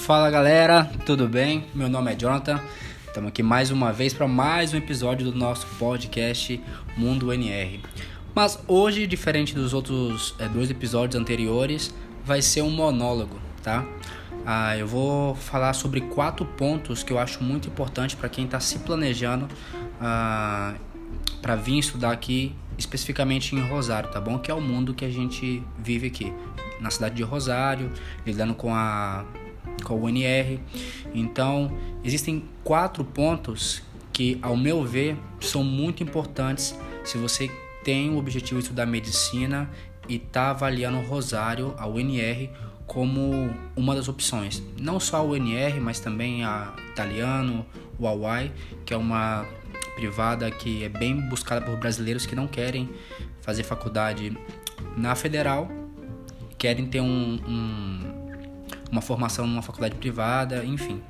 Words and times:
Fala 0.00 0.30
galera, 0.30 0.90
tudo 1.04 1.28
bem? 1.28 1.66
Meu 1.74 1.88
nome 1.88 2.10
é 2.10 2.16
Jonathan. 2.16 2.58
Estamos 3.06 3.28
aqui 3.28 3.42
mais 3.42 3.70
uma 3.70 3.92
vez 3.92 4.14
para 4.14 4.26
mais 4.26 4.72
um 4.72 4.78
episódio 4.78 5.30
do 5.30 5.38
nosso 5.38 5.66
podcast 5.78 6.60
Mundo 6.96 7.30
NR. 7.30 7.80
Mas 8.34 8.58
hoje, 8.66 9.06
diferente 9.06 9.54
dos 9.54 9.74
outros 9.74 10.34
é, 10.38 10.48
dois 10.48 10.70
episódios 10.70 11.20
anteriores, 11.20 11.94
vai 12.24 12.40
ser 12.40 12.62
um 12.62 12.70
monólogo, 12.70 13.38
tá? 13.62 13.84
Ah, 14.44 14.76
eu 14.76 14.86
vou 14.86 15.34
falar 15.34 15.74
sobre 15.74 16.00
quatro 16.00 16.46
pontos 16.46 17.02
que 17.02 17.12
eu 17.12 17.18
acho 17.18 17.44
muito 17.44 17.68
importante 17.68 18.16
para 18.16 18.28
quem 18.28 18.46
está 18.46 18.58
se 18.58 18.78
planejando 18.78 19.46
ah, 20.00 20.74
para 21.42 21.54
vir 21.54 21.78
estudar 21.78 22.10
aqui, 22.10 22.56
especificamente 22.78 23.54
em 23.54 23.60
Rosário, 23.60 24.10
tá 24.10 24.20
bom? 24.20 24.38
Que 24.38 24.50
é 24.50 24.54
o 24.54 24.62
mundo 24.62 24.94
que 24.94 25.04
a 25.04 25.10
gente 25.10 25.62
vive 25.78 26.06
aqui, 26.06 26.32
na 26.80 26.90
cidade 26.90 27.14
de 27.14 27.22
Rosário, 27.22 27.92
lidando 28.24 28.54
com 28.54 28.74
a 28.74 29.24
com 29.84 29.94
o 29.94 30.04
UNR. 30.04 30.58
Então, 31.14 31.76
existem 32.04 32.44
quatro 32.62 33.04
pontos 33.04 33.82
que, 34.12 34.38
ao 34.42 34.56
meu 34.56 34.84
ver, 34.84 35.16
são 35.40 35.64
muito 35.64 36.02
importantes 36.02 36.76
se 37.04 37.16
você 37.16 37.50
tem 37.84 38.10
o 38.10 38.18
objetivo 38.18 38.60
de 38.60 38.64
estudar 38.64 38.86
medicina 38.86 39.70
e 40.08 40.16
está 40.16 40.50
avaliando 40.50 41.00
Rosário, 41.00 41.74
a 41.78 41.86
UNR, 41.86 42.50
como 42.86 43.54
uma 43.76 43.94
das 43.94 44.08
opções. 44.08 44.62
Não 44.78 44.98
só 44.98 45.18
a 45.18 45.22
UNR, 45.22 45.80
mas 45.80 46.00
também 46.00 46.44
a 46.44 46.74
Italiano, 46.90 47.64
o 47.98 48.06
Hawaii, 48.06 48.50
que 48.84 48.92
é 48.92 48.96
uma 48.96 49.46
privada 49.94 50.50
que 50.50 50.82
é 50.82 50.88
bem 50.88 51.20
buscada 51.28 51.64
por 51.64 51.76
brasileiros 51.76 52.26
que 52.26 52.34
não 52.34 52.48
querem 52.48 52.88
fazer 53.42 53.62
faculdade 53.62 54.36
na 54.96 55.14
federal, 55.14 55.70
querem 56.58 56.86
ter 56.86 57.00
um, 57.00 57.38
um, 57.46 58.09
uma 58.90 59.00
formação 59.00 59.46
numa 59.46 59.62
faculdade 59.62 59.94
privada, 59.94 60.64
enfim. 60.64 61.00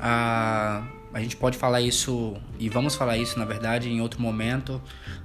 A, 0.00 0.82
a 1.12 1.20
gente 1.20 1.36
pode 1.36 1.56
falar 1.56 1.80
isso, 1.80 2.36
e 2.58 2.68
vamos 2.68 2.94
falar 2.94 3.16
isso 3.16 3.38
na 3.38 3.44
verdade 3.44 3.88
em 3.88 4.00
outro 4.00 4.20
momento, 4.20 4.80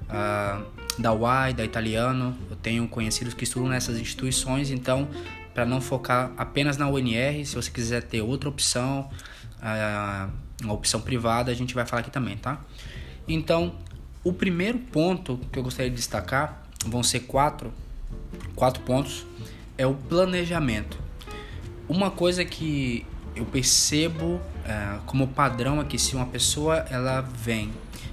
a, 0.09 0.61
da 0.97 1.13
UAI, 1.13 1.53
da 1.53 1.63
Italiano. 1.63 2.35
Eu 2.49 2.55
tenho 2.55 2.87
conhecidos 2.87 3.33
que 3.33 3.43
estudam 3.43 3.69
nessas 3.69 3.99
instituições, 3.99 4.71
então, 4.71 5.07
para 5.53 5.65
não 5.65 5.81
focar 5.81 6.31
apenas 6.37 6.77
na 6.77 6.87
UNR, 6.87 7.45
se 7.45 7.55
você 7.55 7.69
quiser 7.69 8.03
ter 8.03 8.21
outra 8.21 8.49
opção, 8.49 9.09
a, 9.61 10.29
uma 10.61 10.73
opção 10.73 11.01
privada, 11.01 11.51
a 11.51 11.55
gente 11.55 11.73
vai 11.73 11.85
falar 11.85 12.01
aqui 12.01 12.11
também, 12.11 12.37
tá? 12.37 12.61
Então, 13.27 13.75
o 14.23 14.31
primeiro 14.31 14.77
ponto 14.79 15.39
que 15.51 15.59
eu 15.59 15.63
gostaria 15.63 15.89
de 15.89 15.97
destacar 15.97 16.63
vão 16.85 17.03
ser 17.03 17.21
quatro, 17.21 17.73
quatro 18.55 18.81
pontos, 18.83 19.25
é 19.77 19.85
o 19.85 19.93
planejamento. 19.93 21.02
Uma 21.87 22.11
coisa 22.11 22.43
que 22.45 23.05
eu 23.35 23.45
percebo 23.45 24.39
é, 24.65 24.99
como 25.05 25.27
padrão 25.27 25.81
é 25.81 25.83
que 25.83 25.97
se 25.97 26.15
uma 26.15 26.25
pessoa 26.25 26.85
ela 26.89 27.21
vem 27.21 27.71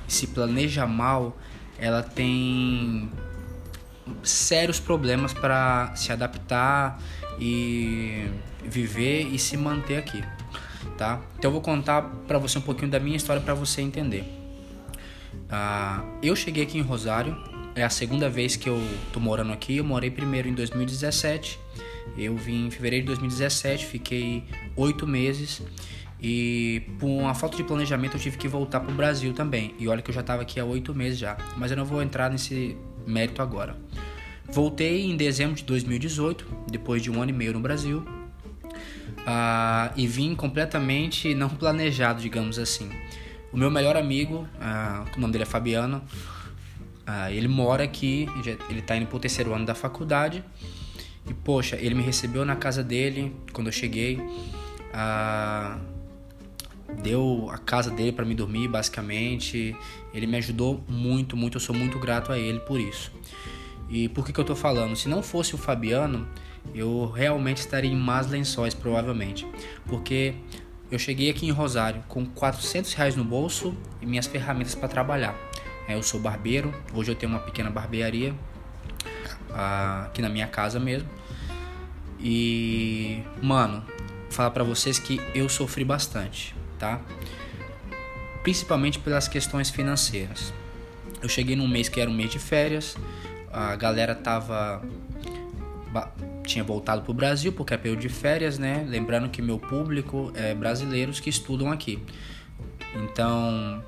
e 0.08 0.12
se 0.12 0.28
planeja 0.28 0.86
mal, 0.86 1.36
ela 1.78 2.02
tem 2.02 3.10
sérios 4.22 4.80
problemas 4.80 5.32
para 5.32 5.94
se 5.94 6.10
adaptar 6.10 7.00
e 7.38 8.28
viver 8.64 9.28
e 9.32 9.38
se 9.38 9.56
manter 9.56 9.96
aqui 9.96 10.22
tá? 11.00 11.18
Então 11.38 11.48
eu 11.48 11.52
vou 11.52 11.62
contar 11.62 12.02
para 12.28 12.38
você 12.38 12.58
um 12.58 12.62
pouquinho 12.62 12.90
da 12.90 13.00
minha 13.00 13.16
história 13.16 13.40
para 13.40 13.54
você 13.54 13.80
entender. 13.80 14.22
Ah, 15.48 16.04
eu 16.22 16.36
cheguei 16.36 16.62
aqui 16.62 16.76
em 16.76 16.82
Rosário, 16.82 17.34
é 17.74 17.82
a 17.82 17.90
segunda 17.90 18.28
vez 18.28 18.56
que 18.56 18.68
eu 18.68 18.80
tô 19.12 19.20
morando 19.20 19.52
aqui. 19.52 19.76
Eu 19.76 19.84
morei 19.84 20.10
primeiro 20.10 20.48
em 20.48 20.54
2017. 20.54 21.58
Eu 22.16 22.36
vim 22.36 22.66
em 22.66 22.70
fevereiro 22.70 23.04
de 23.04 23.06
2017, 23.08 23.86
fiquei 23.86 24.44
oito 24.76 25.06
meses 25.06 25.62
e 26.20 26.82
por 26.98 27.06
uma 27.06 27.34
falta 27.34 27.56
de 27.56 27.64
planejamento 27.64 28.16
eu 28.16 28.20
tive 28.20 28.36
que 28.36 28.48
voltar 28.48 28.80
para 28.80 28.90
o 28.90 28.94
Brasil 28.94 29.32
também. 29.32 29.74
E 29.78 29.88
olha 29.88 30.02
que 30.02 30.10
eu 30.10 30.14
já 30.14 30.20
estava 30.20 30.42
aqui 30.42 30.58
há 30.58 30.64
oito 30.64 30.94
meses 30.94 31.18
já, 31.18 31.36
mas 31.56 31.70
eu 31.70 31.76
não 31.76 31.84
vou 31.84 32.02
entrar 32.02 32.30
nesse 32.30 32.76
mérito 33.06 33.40
agora. 33.40 33.76
Voltei 34.48 35.04
em 35.04 35.16
dezembro 35.16 35.54
de 35.54 35.64
2018, 35.64 36.46
depois 36.70 37.02
de 37.02 37.10
um 37.10 37.22
ano 37.22 37.30
e 37.30 37.34
meio 37.34 37.52
no 37.52 37.60
Brasil 37.60 38.04
uh, 39.20 39.92
e 39.96 40.06
vim 40.06 40.34
completamente 40.34 41.34
não 41.34 41.48
planejado, 41.48 42.20
digamos 42.20 42.58
assim. 42.58 42.90
O 43.52 43.56
meu 43.56 43.70
melhor 43.70 43.96
amigo, 43.96 44.46
uh, 44.56 45.16
o 45.16 45.20
nome 45.20 45.32
dele 45.32 45.42
é 45.44 45.46
Fabiano, 45.46 46.02
uh, 47.10 47.30
ele 47.30 47.48
mora 47.48 47.84
aqui, 47.84 48.28
ele 48.68 48.80
está 48.80 48.96
indo 48.96 49.06
para 49.06 49.16
o 49.16 49.20
terceiro 49.20 49.52
ano 49.54 49.66
da 49.66 49.74
faculdade. 49.74 50.44
E 51.28 51.34
poxa, 51.34 51.76
ele 51.76 51.94
me 51.94 52.02
recebeu 52.02 52.44
na 52.44 52.56
casa 52.56 52.82
dele 52.82 53.34
quando 53.52 53.68
eu 53.68 53.72
cheguei. 53.72 54.20
deu 57.02 57.48
a 57.50 57.58
casa 57.58 57.90
dele 57.90 58.12
para 58.12 58.24
me 58.24 58.34
dormir, 58.34 58.68
basicamente. 58.68 59.76
Ele 60.12 60.26
me 60.26 60.36
ajudou 60.38 60.82
muito, 60.88 61.36
muito. 61.36 61.56
Eu 61.56 61.60
sou 61.60 61.74
muito 61.74 61.98
grato 61.98 62.32
a 62.32 62.38
ele 62.38 62.60
por 62.60 62.80
isso. 62.80 63.12
E 63.88 64.08
por 64.08 64.24
que, 64.24 64.32
que 64.32 64.40
eu 64.40 64.44
tô 64.44 64.56
falando? 64.56 64.96
Se 64.96 65.08
não 65.08 65.22
fosse 65.22 65.54
o 65.54 65.58
Fabiano, 65.58 66.28
eu 66.74 67.10
realmente 67.10 67.58
estaria 67.58 67.90
em 67.90 67.96
más 67.96 68.28
lençóis, 68.28 68.74
provavelmente. 68.74 69.46
Porque 69.86 70.34
eu 70.90 70.98
cheguei 70.98 71.30
aqui 71.30 71.46
em 71.46 71.50
Rosário 71.50 72.02
com 72.08 72.24
400 72.24 72.92
reais 72.94 73.16
no 73.16 73.24
bolso 73.24 73.74
e 74.00 74.06
minhas 74.06 74.26
ferramentas 74.26 74.74
para 74.74 74.88
trabalhar. 74.88 75.36
Eu 75.94 76.02
sou 76.02 76.20
barbeiro, 76.20 76.72
hoje 76.94 77.10
eu 77.10 77.14
tenho 77.14 77.32
uma 77.32 77.40
pequena 77.40 77.70
barbearia 77.70 78.34
ah, 79.50 80.04
aqui 80.06 80.22
na 80.22 80.28
minha 80.28 80.46
casa 80.46 80.78
mesmo. 80.78 81.08
E, 82.18 83.22
mano, 83.42 83.84
falar 84.30 84.50
para 84.50 84.62
vocês 84.62 84.98
que 84.98 85.20
eu 85.34 85.48
sofri 85.48 85.84
bastante, 85.84 86.54
tá? 86.78 87.00
Principalmente 88.42 88.98
pelas 88.98 89.26
questões 89.28 89.70
financeiras. 89.70 90.52
Eu 91.22 91.28
cheguei 91.28 91.56
num 91.56 91.68
mês 91.68 91.88
que 91.88 92.00
era 92.00 92.10
um 92.10 92.14
mês 92.14 92.30
de 92.30 92.38
férias, 92.38 92.96
a 93.52 93.74
galera 93.76 94.14
tava 94.14 94.82
tinha 96.44 96.64
voltado 96.64 97.02
para 97.02 97.10
o 97.10 97.14
Brasil 97.14 97.52
porque 97.52 97.74
é 97.74 97.76
período 97.76 98.00
de 98.00 98.08
férias, 98.08 98.58
né? 98.58 98.84
Lembrando 98.88 99.28
que 99.28 99.40
meu 99.40 99.58
público 99.58 100.32
é 100.34 100.54
brasileiros 100.54 101.20
que 101.20 101.30
estudam 101.30 101.70
aqui. 101.70 102.02
Então, 102.94 103.82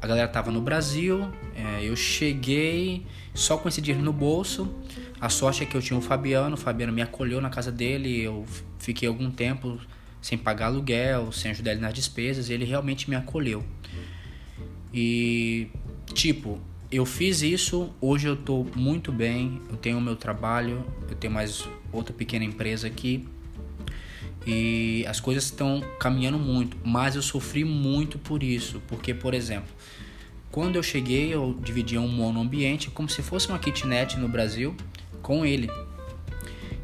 a 0.00 0.06
galera 0.06 0.28
tava 0.28 0.50
no 0.50 0.60
Brasil, 0.60 1.28
é, 1.54 1.84
eu 1.84 1.96
cheguei 1.96 3.04
só 3.34 3.56
com 3.56 3.68
esse 3.68 3.80
dinheiro 3.80 4.04
no 4.04 4.12
bolso. 4.12 4.72
A 5.20 5.28
sorte 5.28 5.64
é 5.64 5.66
que 5.66 5.76
eu 5.76 5.82
tinha 5.82 5.98
o 5.98 6.02
Fabiano, 6.02 6.54
o 6.54 6.56
Fabiano 6.56 6.92
me 6.92 7.02
acolheu 7.02 7.40
na 7.40 7.50
casa 7.50 7.72
dele, 7.72 8.20
eu 8.20 8.46
fiquei 8.78 9.08
algum 9.08 9.30
tempo 9.30 9.78
sem 10.22 10.38
pagar 10.38 10.66
aluguel, 10.66 11.32
sem 11.32 11.50
ajudar 11.50 11.72
ele 11.72 11.80
nas 11.80 11.94
despesas, 11.94 12.50
ele 12.50 12.64
realmente 12.64 13.10
me 13.10 13.16
acolheu. 13.16 13.64
E, 14.94 15.68
tipo, 16.14 16.60
eu 16.90 17.04
fiz 17.04 17.42
isso, 17.42 17.92
hoje 18.00 18.28
eu 18.28 18.34
estou 18.34 18.66
muito 18.76 19.10
bem, 19.10 19.60
eu 19.68 19.76
tenho 19.76 19.98
o 19.98 20.00
meu 20.00 20.14
trabalho, 20.14 20.84
eu 21.08 21.16
tenho 21.16 21.32
mais 21.32 21.68
outra 21.92 22.14
pequena 22.14 22.44
empresa 22.44 22.86
aqui 22.86 23.26
e 24.50 25.04
as 25.06 25.20
coisas 25.20 25.44
estão 25.44 25.82
caminhando 26.00 26.38
muito, 26.38 26.74
mas 26.82 27.14
eu 27.14 27.20
sofri 27.20 27.66
muito 27.66 28.18
por 28.18 28.42
isso, 28.42 28.80
porque, 28.88 29.12
por 29.12 29.34
exemplo, 29.34 29.68
quando 30.50 30.76
eu 30.76 30.82
cheguei 30.82 31.34
eu 31.34 31.54
dividia 31.62 32.00
um 32.00 32.08
monoambiente 32.08 32.88
como 32.88 33.10
se 33.10 33.20
fosse 33.20 33.50
uma 33.50 33.58
kitnet 33.58 34.18
no 34.18 34.26
Brasil 34.26 34.74
com 35.20 35.44
ele. 35.44 35.70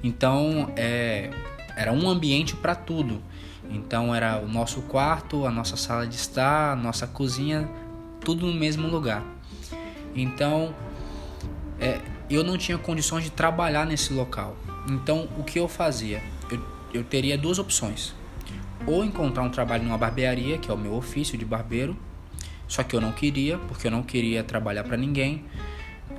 Então 0.03 0.71
é, 0.77 1.31
era 1.75 1.91
um 1.91 2.07
ambiente 2.07 2.55
para 2.55 2.75
tudo. 2.75 3.23
Então 3.71 4.15
era 4.15 4.39
o 4.39 4.47
nosso 4.47 4.83
quarto, 4.83 5.47
a 5.47 5.51
nossa 5.51 5.75
sala 5.75 6.07
de 6.07 6.17
estar, 6.17 6.73
a 6.73 6.77
nossa 6.77 7.07
cozinha, 7.07 7.67
tudo 8.21 8.47
no 8.47 8.53
mesmo 8.53 8.89
lugar. 8.89 9.25
Então, 10.15 10.75
é, 11.81 11.99
eu 12.29 12.45
não 12.45 12.59
tinha 12.59 12.77
condições 12.77 13.25
de 13.25 13.31
trabalhar 13.31 13.87
nesse 13.87 14.13
local. 14.13 14.55
Então, 14.87 15.27
o 15.39 15.43
que 15.43 15.59
eu 15.59 15.67
fazia? 15.67 16.23
Eu, 16.95 17.05
teria 17.05 17.37
duas 17.37 17.59
opções. 17.59 18.15
Ou 18.87 19.05
encontrar 19.05 19.43
um 19.43 19.51
trabalho 19.51 19.83
numa 19.83 19.99
barbearia, 19.99 20.59
que 20.59 20.71
é 20.71 20.75
o 20.75 20.79
meu 20.79 20.95
ofício 20.95 21.37
de 21.37 21.45
barbeiro, 21.45 21.97
só 22.69 22.83
que 22.83 22.95
eu 22.95 23.01
não 23.01 23.13
queria, 23.13 23.59
porque 23.59 23.87
eu 23.87 23.91
não 23.91 24.03
queria 24.03 24.43
trabalhar 24.45 24.85
para 24.85 24.97
ninguém. 24.97 25.45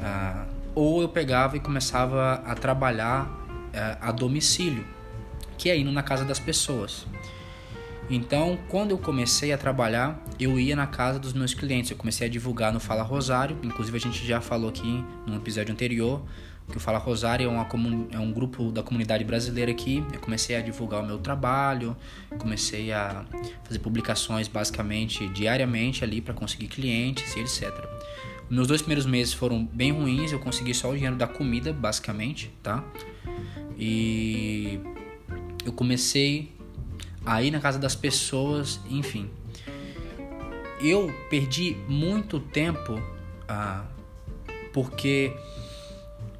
Ah, 0.01 0.45
ou 0.75 1.01
eu 1.01 1.09
pegava 1.09 1.55
e 1.55 1.59
começava 1.59 2.43
a 2.45 2.53
trabalhar 2.55 3.27
ah, 3.73 3.97
a 4.01 4.11
domicílio, 4.11 4.85
que 5.57 5.69
é 5.69 5.77
indo 5.77 5.91
na 5.91 6.03
casa 6.03 6.25
das 6.25 6.39
pessoas. 6.39 7.07
Então, 8.09 8.59
quando 8.67 8.91
eu 8.91 8.99
comecei 8.99 9.51
a 9.51 9.57
trabalhar, 9.57 10.21
eu 10.39 10.59
ia 10.59 10.75
na 10.75 10.85
casa 10.85 11.17
dos 11.17 11.33
meus 11.33 11.55
clientes. 11.55 11.89
Eu 11.89 11.97
comecei 11.97 12.27
a 12.27 12.29
divulgar 12.29 12.71
no 12.71 12.79
Fala 12.79 13.01
Rosário. 13.01 13.57
Inclusive, 13.63 13.97
a 13.97 13.99
gente 13.99 14.25
já 14.27 14.39
falou 14.39 14.69
aqui 14.69 15.03
no 15.25 15.37
episódio 15.37 15.73
anterior 15.73 16.21
que 16.69 16.77
o 16.77 16.79
Fala 16.79 16.97
Rosário 16.97 17.45
é, 17.45 17.49
uma 17.49 17.67
é 18.11 18.19
um 18.19 18.31
grupo 18.31 18.71
da 18.71 18.81
comunidade 18.81 19.23
brasileira 19.23 19.71
aqui. 19.71 20.03
Eu 20.11 20.19
comecei 20.19 20.55
a 20.55 20.61
divulgar 20.61 21.03
o 21.03 21.05
meu 21.05 21.19
trabalho, 21.19 21.95
comecei 22.39 22.91
a 22.91 23.25
fazer 23.63 23.79
publicações 23.79 24.47
basicamente 24.47 25.27
diariamente 25.29 26.03
ali 26.03 26.21
para 26.21 26.33
conseguir 26.33 26.67
clientes 26.67 27.35
e 27.35 27.39
etc. 27.39 27.71
Meus 28.49 28.67
dois 28.67 28.81
primeiros 28.81 29.05
meses 29.05 29.33
foram 29.33 29.65
bem 29.65 29.91
ruins. 29.91 30.31
Eu 30.31 30.39
consegui 30.39 30.73
só 30.73 30.89
o 30.89 30.93
dinheiro 30.93 31.15
da 31.15 31.27
comida, 31.27 31.73
basicamente, 31.73 32.51
tá? 32.61 32.83
E 33.77 34.79
eu 35.65 35.73
comecei 35.73 36.53
a 37.25 37.41
ir 37.41 37.51
na 37.51 37.59
casa 37.59 37.79
das 37.79 37.95
pessoas, 37.95 38.79
enfim. 38.89 39.29
Eu 40.79 41.11
perdi 41.29 41.75
muito 41.87 42.39
tempo 42.39 43.01
ah, 43.47 43.85
porque, 44.71 45.33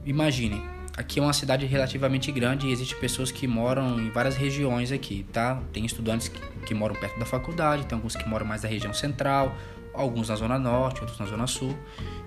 imagine, 0.06 0.62
aqui 0.96 1.20
é 1.20 1.22
uma 1.22 1.34
cidade 1.34 1.66
relativamente 1.66 2.32
grande 2.32 2.68
e 2.68 2.72
existem 2.72 2.98
pessoas 3.00 3.32
que 3.32 3.48
moram 3.48 4.00
em 4.00 4.10
várias 4.10 4.36
regiões 4.36 4.92
aqui, 4.92 5.26
tá? 5.34 5.62
Tem 5.74 5.86
estudantes 5.86 6.28
que, 6.28 6.40
que 6.66 6.74
moram 6.74 6.96
perto 6.96 7.20
da 7.20 7.26
faculdade, 7.26 7.86
tem 7.86 7.96
alguns 7.96 8.16
que 8.16 8.28
moram 8.28 8.46
mais 8.46 8.64
na 8.64 8.70
região 8.70 8.94
central, 8.94 9.56
alguns 9.94 10.30
na 10.30 10.36
zona 10.36 10.60
norte, 10.60 11.02
outros 11.02 11.20
na 11.20 11.26
zona 11.26 11.48
sul. 11.48 11.76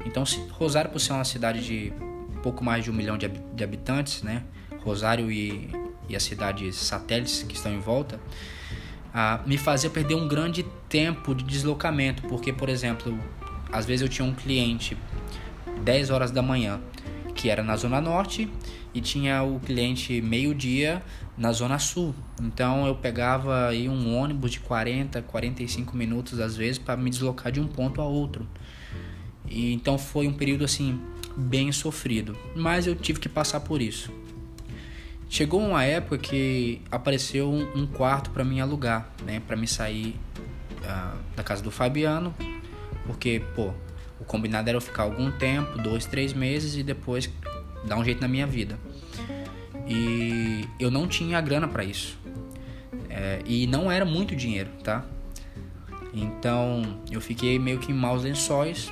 Então, 0.05 0.25
Rosário, 0.51 0.91
por 0.91 0.99
ser 0.99 1.13
uma 1.13 1.25
cidade 1.25 1.65
de 1.65 1.93
pouco 2.43 2.65
mais 2.65 2.85
de 2.85 2.91
um 2.91 2.95
milhão 2.95 3.17
de, 3.17 3.29
de 3.29 3.65
habitantes, 3.65 4.23
né? 4.23 4.43
Rosário 4.83 5.31
e, 5.31 5.71
e 6.09 6.17
as 6.17 6.23
cidades 6.23 6.77
satélites 6.77 7.43
que 7.43 7.55
estão 7.55 7.73
em 7.73 7.81
volta, 7.81 8.21
ah, 9.15 9.41
me 9.47 9.57
fazia 9.57 9.91
perder 9.91 10.15
um 10.15 10.29
grande 10.29 10.65
tempo 10.89 11.35
de 11.35 11.45
deslocamento, 11.45 12.23
porque, 12.23 12.53
por 12.53 12.69
exemplo, 12.69 13.19
às 13.73 13.87
vezes 13.87 14.03
eu 14.03 14.09
tinha 14.09 14.27
um 14.27 14.35
cliente 14.35 14.97
10 15.83 16.11
horas 16.11 16.31
da 16.31 16.43
manhã 16.43 16.81
que 17.39 17.49
era 17.49 17.63
na 17.63 17.77
zona 17.77 18.01
norte 18.01 18.51
e 18.93 19.01
tinha 19.01 19.45
o 19.45 19.61
cliente 19.61 20.21
meio-dia 20.21 21.01
na 21.37 21.53
zona 21.53 21.79
sul. 21.79 22.13
Então 22.43 22.85
eu 22.85 22.97
pegava 22.97 23.69
aí 23.69 23.89
um 23.89 24.17
ônibus 24.17 24.51
de 24.51 24.59
40, 24.59 25.23
45 25.23 25.97
minutos 25.97 26.41
às 26.41 26.57
vezes 26.57 26.79
para 26.79 26.97
me 26.97 27.09
deslocar 27.09 27.53
de 27.53 27.61
um 27.61 27.69
ponto 27.69 28.01
a 28.01 28.05
outro. 28.05 28.45
E 29.49 29.73
então 29.73 29.97
foi 29.97 30.27
um 30.27 30.33
período 30.33 30.65
assim 30.65 31.01
bem 31.37 31.71
sofrido, 31.71 32.37
mas 32.57 32.89
eu 32.89 32.97
tive 32.97 33.21
que 33.21 33.29
passar 33.29 33.61
por 33.61 33.81
isso. 33.81 34.13
Chegou 35.31 35.61
uma 35.61 35.85
época 35.85 36.19
que 36.19 36.83
apareceu 36.91 37.53
um, 37.53 37.87
quarto 37.87 38.31
para 38.31 38.43
mim 38.43 38.59
alugar, 38.59 39.13
né, 39.25 39.41
para 39.47 39.57
me 39.57 39.69
sair 39.69 40.19
uh, 40.83 41.17
da 41.37 41.45
casa 41.45 41.63
do 41.63 41.71
Fabiano, 41.71 42.35
porque 43.07 43.41
pô, 43.55 43.73
o 44.21 44.25
combinado 44.25 44.69
era 44.69 44.77
eu 44.77 44.81
ficar 44.81 45.05
algum 45.05 45.31
tempo, 45.31 45.79
dois, 45.79 46.07
três 46.07 46.33
meses 46.33 46.77
e 46.77 46.83
depois 46.83 47.31
dar 47.85 47.97
um 47.97 48.05
jeito 48.05 48.21
na 48.21 48.29
minha 48.29 48.47
vida. 48.47 48.79
E 49.87 50.69
eu 50.79 50.91
não 50.91 51.07
tinha 51.07 51.41
grana 51.41 51.67
para 51.67 51.85
isso. 51.85 52.19
É, 53.09 53.41
e 53.47 53.67
não 53.67 53.91
era 53.91 54.05
muito 54.05 54.37
dinheiro, 54.37 54.71
tá? 54.85 55.05
Então 56.13 57.01
eu 57.11 57.21
fiquei 57.21 57.59
meio 57.59 57.79
que 57.79 57.93
em 57.93 57.95
maus 57.95 58.23
lençóis. 58.23 58.91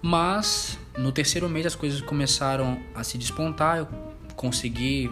Mas 0.00 0.78
no 0.96 1.10
terceiro 1.10 1.48
mês 1.48 1.66
as 1.66 1.74
coisas 1.74 2.00
começaram 2.00 2.78
a 2.94 3.02
se 3.02 3.16
despontar. 3.16 3.78
Eu 3.78 3.88
consegui 4.36 5.10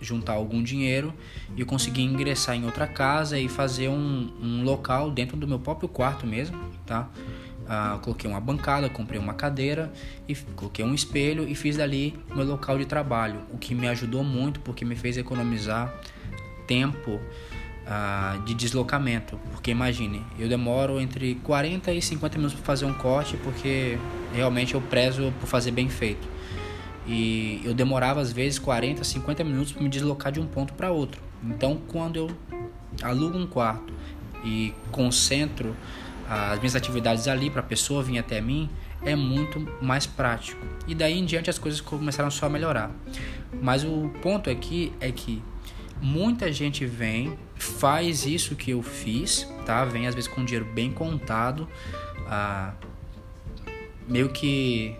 juntar 0.00 0.34
algum 0.34 0.62
dinheiro 0.62 1.12
e 1.56 1.60
eu 1.60 1.66
consegui 1.66 2.02
ingressar 2.02 2.54
em 2.54 2.64
outra 2.64 2.86
casa 2.86 3.38
e 3.38 3.48
fazer 3.48 3.88
um, 3.88 4.30
um 4.40 4.62
local 4.62 5.10
dentro 5.10 5.36
do 5.36 5.48
meu 5.48 5.58
próprio 5.58 5.88
quarto 5.88 6.26
mesmo, 6.26 6.58
tá? 6.84 7.08
Ah, 7.68 7.98
coloquei 8.00 8.30
uma 8.30 8.40
bancada, 8.40 8.88
comprei 8.88 9.18
uma 9.18 9.34
cadeira 9.34 9.92
e 10.28 10.34
coloquei 10.34 10.84
um 10.84 10.94
espelho 10.94 11.48
e 11.48 11.54
fiz 11.54 11.76
dali 11.76 12.14
meu 12.34 12.44
local 12.44 12.78
de 12.78 12.86
trabalho, 12.86 13.40
o 13.52 13.58
que 13.58 13.74
me 13.74 13.88
ajudou 13.88 14.22
muito 14.22 14.60
porque 14.60 14.84
me 14.84 14.94
fez 14.94 15.16
economizar 15.16 15.92
tempo 16.66 17.20
ah, 17.86 18.38
de 18.44 18.54
deslocamento. 18.54 19.38
Porque 19.50 19.70
imagine, 19.70 20.22
eu 20.38 20.48
demoro 20.48 21.00
entre 21.00 21.36
40 21.36 21.92
e 21.92 22.00
50 22.00 22.36
minutos 22.36 22.56
para 22.56 22.64
fazer 22.64 22.84
um 22.84 22.94
corte 22.94 23.36
porque 23.38 23.98
realmente 24.32 24.74
eu 24.74 24.80
prezo 24.80 25.32
por 25.40 25.46
fazer 25.46 25.70
bem 25.70 25.88
feito. 25.88 26.28
E 27.06 27.62
eu 27.64 27.72
demorava 27.72 28.20
às 28.20 28.32
vezes 28.32 28.58
40, 28.58 29.04
50 29.04 29.44
minutos 29.44 29.72
para 29.72 29.82
me 29.82 29.88
deslocar 29.88 30.32
de 30.32 30.40
um 30.40 30.46
ponto 30.46 30.72
para 30.72 30.90
outro. 30.90 31.20
Então, 31.44 31.80
quando 31.86 32.16
eu 32.16 32.30
alugo 33.02 33.38
um 33.38 33.46
quarto 33.46 33.92
e 34.44 34.74
concentro 34.90 35.76
as 36.28 36.58
minhas 36.58 36.74
atividades 36.74 37.28
ali 37.28 37.50
para 37.50 37.60
a 37.60 37.64
pessoa 37.64 38.02
vir 38.02 38.18
até 38.18 38.40
mim 38.40 38.68
é 39.02 39.14
muito 39.14 39.60
mais 39.80 40.06
prático. 40.06 40.64
E 40.86 40.94
daí 40.94 41.18
em 41.18 41.24
diante 41.24 41.48
as 41.48 41.58
coisas 41.58 41.80
começaram 41.80 42.30
só 42.30 42.46
a 42.46 42.48
melhorar. 42.48 42.90
Mas 43.62 43.84
o 43.84 44.10
ponto 44.20 44.50
aqui 44.50 44.92
é 45.00 45.12
que 45.12 45.42
muita 46.00 46.52
gente 46.52 46.84
vem, 46.84 47.38
faz 47.54 48.26
isso 48.26 48.56
que 48.56 48.72
eu 48.72 48.82
fiz, 48.82 49.48
tá? 49.64 49.84
Vem 49.84 50.06
às 50.06 50.14
vezes 50.14 50.28
com 50.28 50.44
dinheiro 50.44 50.66
bem 50.74 50.90
contado, 50.90 51.68
ah, 52.28 52.72
meio 54.08 54.28
que 54.30 54.96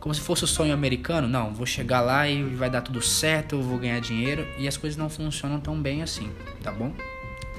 como 0.00 0.12
se 0.12 0.20
fosse 0.20 0.42
o 0.42 0.48
sonho 0.48 0.74
americano. 0.74 1.28
Não, 1.28 1.54
vou 1.54 1.64
chegar 1.66 2.00
lá 2.00 2.28
e 2.28 2.42
vai 2.42 2.68
dar 2.68 2.80
tudo 2.80 3.00
certo, 3.00 3.56
eu 3.56 3.62
vou 3.62 3.78
ganhar 3.78 4.00
dinheiro 4.00 4.46
e 4.58 4.66
as 4.66 4.76
coisas 4.76 4.96
não 4.96 5.08
funcionam 5.08 5.60
tão 5.60 5.80
bem 5.80 6.02
assim, 6.02 6.30
tá 6.62 6.72
bom? 6.72 6.92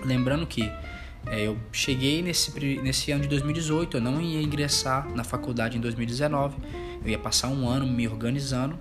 Lembrando 0.04 0.46
que 0.46 0.70
é, 1.28 1.48
eu 1.48 1.58
cheguei 1.72 2.22
nesse, 2.22 2.52
nesse 2.82 3.12
ano 3.12 3.24
de 3.24 3.28
2018, 3.30 3.98
eu 3.98 4.02
não 4.02 4.22
ia 4.22 4.42
ingressar 4.42 5.10
na 5.16 5.24
faculdade 5.24 5.78
em 5.78 5.82
2019, 5.82 6.56
eu 7.04 7.10
ia 7.10 7.20
passar 7.20 7.50
um 7.50 7.68
ano 7.68 7.86
me 7.88 8.08
organizando 8.08 8.78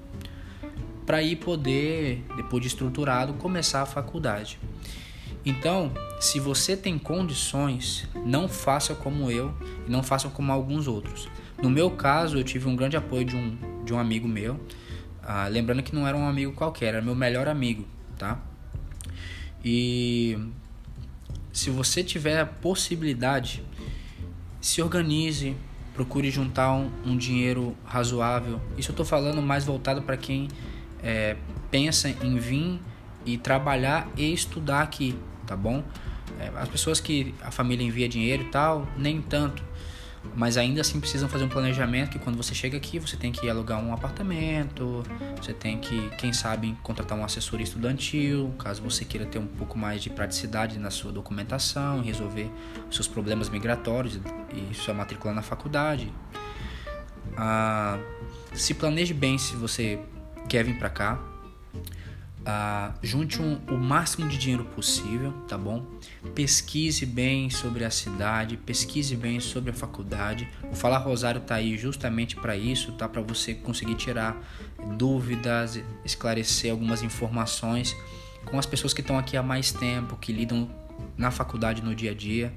para 1.06 1.23
ir 1.23 1.37
poder, 1.37 2.25
depois 2.37 2.62
de 2.62 2.69
estruturado, 2.69 3.35
começar 3.35 3.83
a 3.83 3.87
faculdade. 3.87 4.59
Então, 5.44 5.93
se 6.21 6.39
você 6.39 6.77
tem 6.77 6.99
condições, 6.99 8.09
não 8.25 8.49
faça 8.49 8.95
como 8.95 9.31
eu 9.31 9.53
e 9.87 9.91
não 9.91 10.03
faça 10.03 10.29
como 10.29 10.53
alguns 10.53 10.87
outros. 10.87 11.29
No 11.61 11.69
meu 11.69 11.91
caso, 11.91 12.38
eu 12.38 12.45
tive 12.45 12.69
um 12.69 12.77
grande 12.77 12.97
apoio 12.97 13.25
de 13.25 13.37
um, 13.37 13.56
de 13.85 13.93
um 13.93 13.99
amigo 13.99 14.29
meu, 14.29 14.61
ah, 15.23 15.49
lembrando 15.49 15.83
que 15.83 15.95
não 15.95 16.06
era 16.06 16.17
um 16.17 16.27
amigo 16.27 16.53
qualquer, 16.53 16.95
era 16.95 17.03
meu 17.03 17.15
melhor 17.15 17.49
amigo, 17.49 17.85
tá? 18.17 18.41
E 19.65 20.38
se 21.52 21.70
você 21.70 22.02
tiver 22.02 22.40
a 22.40 22.46
possibilidade, 22.46 23.62
se 24.60 24.81
organize, 24.81 25.54
procure 25.94 26.31
juntar 26.31 26.72
um, 26.72 26.90
um 27.04 27.16
dinheiro 27.16 27.76
razoável. 27.84 28.60
Isso 28.78 28.90
eu 28.90 28.94
estou 28.94 29.04
falando 29.04 29.43
mais 29.43 29.64
voltado 29.64 30.02
para 30.02 30.16
quem 30.16 30.49
é, 31.02 31.37
pensa 31.70 32.08
em 32.08 32.38
vir 32.38 32.81
e 33.26 33.37
trabalhar 33.37 34.08
e 34.16 34.32
estudar 34.32 34.82
aqui, 34.82 35.14
tá 35.46 35.56
bom? 35.56 35.84
É, 36.40 36.50
as 36.56 36.69
pessoas 36.69 37.00
que 37.00 37.34
a 37.43 37.50
família 37.50 37.87
envia 37.87 38.08
dinheiro 38.08 38.44
e 38.44 38.46
tal, 38.46 38.88
nem 38.96 39.20
tanto 39.20 39.62
mas 40.35 40.57
ainda 40.57 40.81
assim 40.81 41.01
precisam 41.01 41.29
fazer 41.29 41.45
um 41.45 41.49
planejamento 41.49 42.11
que 42.11 42.19
quando 42.19 42.37
você 42.37 42.55
chega 42.55 42.77
aqui 42.77 42.99
você 42.99 43.17
tem 43.17 43.33
que 43.33 43.49
alugar 43.49 43.79
um 43.83 43.93
apartamento, 43.93 45.03
você 45.41 45.53
tem 45.53 45.79
que, 45.79 46.11
quem 46.17 46.33
sabe, 46.33 46.76
contratar 46.83 47.19
um 47.19 47.25
assessor 47.25 47.61
estudantil, 47.61 48.55
caso 48.59 48.83
você 48.83 49.05
queira 49.05 49.26
ter 49.26 49.38
um 49.38 49.47
pouco 49.47 49.79
mais 49.79 50.02
de 50.02 50.11
praticidade 50.11 50.79
na 50.79 50.91
sua 50.91 51.12
documentação, 51.12 52.00
resolver 52.00 52.50
seus 52.91 53.07
problemas 53.07 53.49
migratórios 53.49 54.19
e 54.52 54.75
sua 54.75 54.95
matrícula 54.95 55.35
na 55.35 55.43
faculdade. 55.43 56.12
Ah, 57.37 57.99
se 58.55 58.75
planeje 58.75 59.14
bem 59.14 59.38
se 59.38 59.57
você 59.57 59.99
quer 60.49 60.64
vir 60.64 60.79
para 60.79 60.91
cá, 60.91 61.19
Uh, 62.42 62.92
junte 63.02 63.40
um, 63.40 63.61
o 63.70 63.78
máximo 63.78 64.28
de 64.28 64.37
dinheiro 64.37 64.64
possível, 64.64 65.32
tá 65.46 65.56
bom? 65.56 65.87
Pesquise 66.34 67.06
bem 67.06 67.49
sobre 67.49 67.84
a 67.84 67.90
cidade, 67.90 68.56
pesquise 68.56 69.14
bem 69.14 69.38
sobre 69.38 69.70
a 69.70 69.75
faculdade. 69.75 70.49
O 70.70 70.75
Falar 70.75 70.99
Rosário 70.99 71.40
tá 71.40 71.54
aí 71.54 71.78
justamente 71.78 72.34
para 72.34 72.56
isso, 72.56 72.92
tá? 72.92 73.08
Para 73.08 73.22
você 73.22 73.54
conseguir 73.54 73.94
tirar 73.94 74.37
dúvidas, 74.96 75.80
esclarecer 76.04 76.72
algumas 76.72 77.02
informações 77.02 77.96
com 78.44 78.58
as 78.58 78.66
pessoas 78.66 78.92
que 78.92 79.00
estão 79.00 79.16
aqui 79.16 79.37
há 79.37 79.42
mais 79.42 79.72
tempo, 79.72 80.16
que 80.16 80.32
lidam 80.32 80.68
na 81.16 81.30
faculdade 81.30 81.82
no 81.82 81.94
dia 81.94 82.12
a 82.12 82.14
dia. 82.14 82.52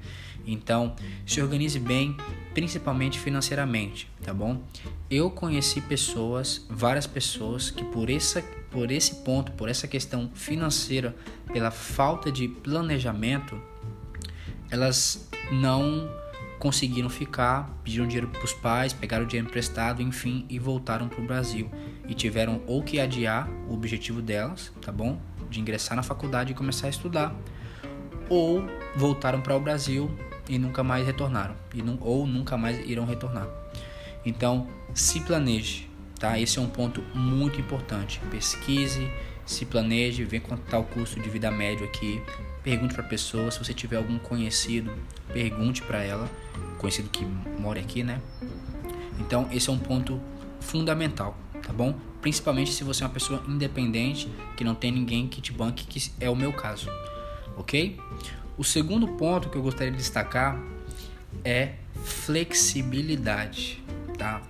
Então, 0.46 0.94
se 1.26 1.40
organize 1.42 1.78
bem, 1.78 2.16
principalmente 2.54 3.18
financeiramente, 3.18 4.08
tá 4.22 4.32
bom? 4.32 4.62
Eu 5.10 5.30
conheci 5.30 5.80
pessoas, 5.80 6.64
várias 6.70 7.06
pessoas 7.06 7.70
que 7.70 7.84
por 7.84 8.10
essa 8.10 8.42
por 8.70 8.90
esse 8.90 9.14
ponto, 9.16 9.52
por 9.52 9.70
essa 9.70 9.88
questão 9.88 10.30
financeira, 10.34 11.16
pela 11.50 11.70
falta 11.70 12.30
de 12.30 12.46
planejamento, 12.46 13.58
elas 14.70 15.30
não 15.50 16.10
conseguiram 16.58 17.08
ficar, 17.08 17.70
pediram 17.84 18.06
dinheiro 18.06 18.28
para 18.28 18.44
os 18.44 18.52
pais, 18.52 18.92
pegaram 18.92 19.24
o 19.24 19.26
dinheiro 19.26 19.48
emprestado, 19.48 20.02
enfim, 20.02 20.44
e 20.48 20.58
voltaram 20.58 21.08
para 21.08 21.20
o 21.20 21.26
Brasil. 21.26 21.70
E 22.08 22.14
tiveram 22.14 22.62
ou 22.66 22.82
que 22.82 23.00
adiar 23.00 23.48
o 23.68 23.74
objetivo 23.74 24.20
delas, 24.20 24.72
tá 24.80 24.92
bom? 24.92 25.18
De 25.48 25.60
ingressar 25.60 25.96
na 25.96 26.02
faculdade 26.02 26.52
e 26.52 26.54
começar 26.54 26.86
a 26.86 26.90
estudar, 26.90 27.34
ou 28.28 28.64
voltaram 28.94 29.40
para 29.40 29.56
o 29.56 29.60
Brasil 29.60 30.10
e 30.48 30.58
nunca 30.58 30.82
mais 30.82 31.06
retornaram, 31.06 31.56
e 31.74 31.82
ou 32.00 32.26
nunca 32.26 32.56
mais 32.56 32.78
irão 32.88 33.04
retornar. 33.04 33.48
Então, 34.24 34.66
se 34.94 35.20
planeje, 35.20 35.88
Tá? 36.18 36.38
Esse 36.38 36.58
é 36.58 36.62
um 36.62 36.68
ponto 36.68 37.02
muito 37.14 37.60
importante. 37.60 38.20
Pesquise, 38.30 39.10
se 39.44 39.66
planeje, 39.66 40.24
vê 40.24 40.40
quanto 40.40 40.62
está 40.64 40.78
o 40.78 40.84
custo 40.84 41.20
de 41.20 41.28
vida 41.28 41.50
médio 41.50 41.84
aqui. 41.84 42.22
Pergunte 42.62 42.94
para 42.94 43.04
a 43.04 43.06
pessoa, 43.06 43.50
se 43.50 43.58
você 43.58 43.74
tiver 43.74 43.96
algum 43.96 44.18
conhecido, 44.18 44.92
pergunte 45.32 45.82
para 45.82 46.02
ela, 46.02 46.28
conhecido 46.78 47.08
que 47.10 47.24
mora 47.58 47.80
aqui, 47.80 48.02
né? 48.02 48.20
Então, 49.20 49.48
esse 49.52 49.68
é 49.68 49.72
um 49.72 49.78
ponto 49.78 50.20
fundamental, 50.60 51.36
tá 51.62 51.72
bom? 51.72 51.94
Principalmente 52.20 52.72
se 52.72 52.82
você 52.82 53.04
é 53.04 53.06
uma 53.06 53.12
pessoa 53.12 53.42
independente, 53.46 54.28
que 54.56 54.64
não 54.64 54.74
tem 54.74 54.90
ninguém 54.90 55.28
que 55.28 55.40
te 55.40 55.52
banque, 55.52 55.86
que 55.86 56.10
é 56.18 56.28
o 56.28 56.34
meu 56.34 56.52
caso, 56.52 56.88
ok? 57.56 57.98
O 58.56 58.64
segundo 58.64 59.08
ponto 59.08 59.48
que 59.48 59.56
eu 59.56 59.62
gostaria 59.62 59.90
de 59.90 59.98
destacar 59.98 60.58
é 61.44 61.74
flexibilidade, 62.04 63.82
tá? 64.16 64.42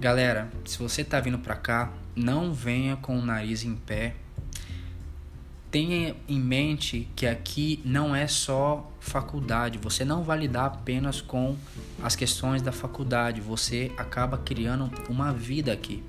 Galera, 0.00 0.50
se 0.64 0.78
você 0.78 1.02
tá 1.02 1.20
vindo 1.20 1.38
para 1.38 1.56
cá, 1.56 1.92
não 2.14 2.52
venha 2.52 2.96
com 2.96 3.18
o 3.18 3.24
nariz 3.24 3.64
em 3.64 3.74
pé. 3.74 4.14
Tenha 5.70 6.16
em 6.26 6.40
mente 6.40 7.08
que 7.14 7.26
aqui 7.26 7.80
não 7.84 8.16
é 8.16 8.26
só 8.26 8.90
faculdade, 9.00 9.76
você 9.76 10.04
não 10.04 10.22
vai 10.22 10.38
lidar 10.38 10.66
apenas 10.66 11.20
com 11.20 11.56
as 12.02 12.16
questões 12.16 12.62
da 12.62 12.72
faculdade, 12.72 13.40
você 13.40 13.92
acaba 13.98 14.38
criando 14.38 14.90
uma 15.10 15.32
vida 15.32 15.72
aqui. 15.72 16.02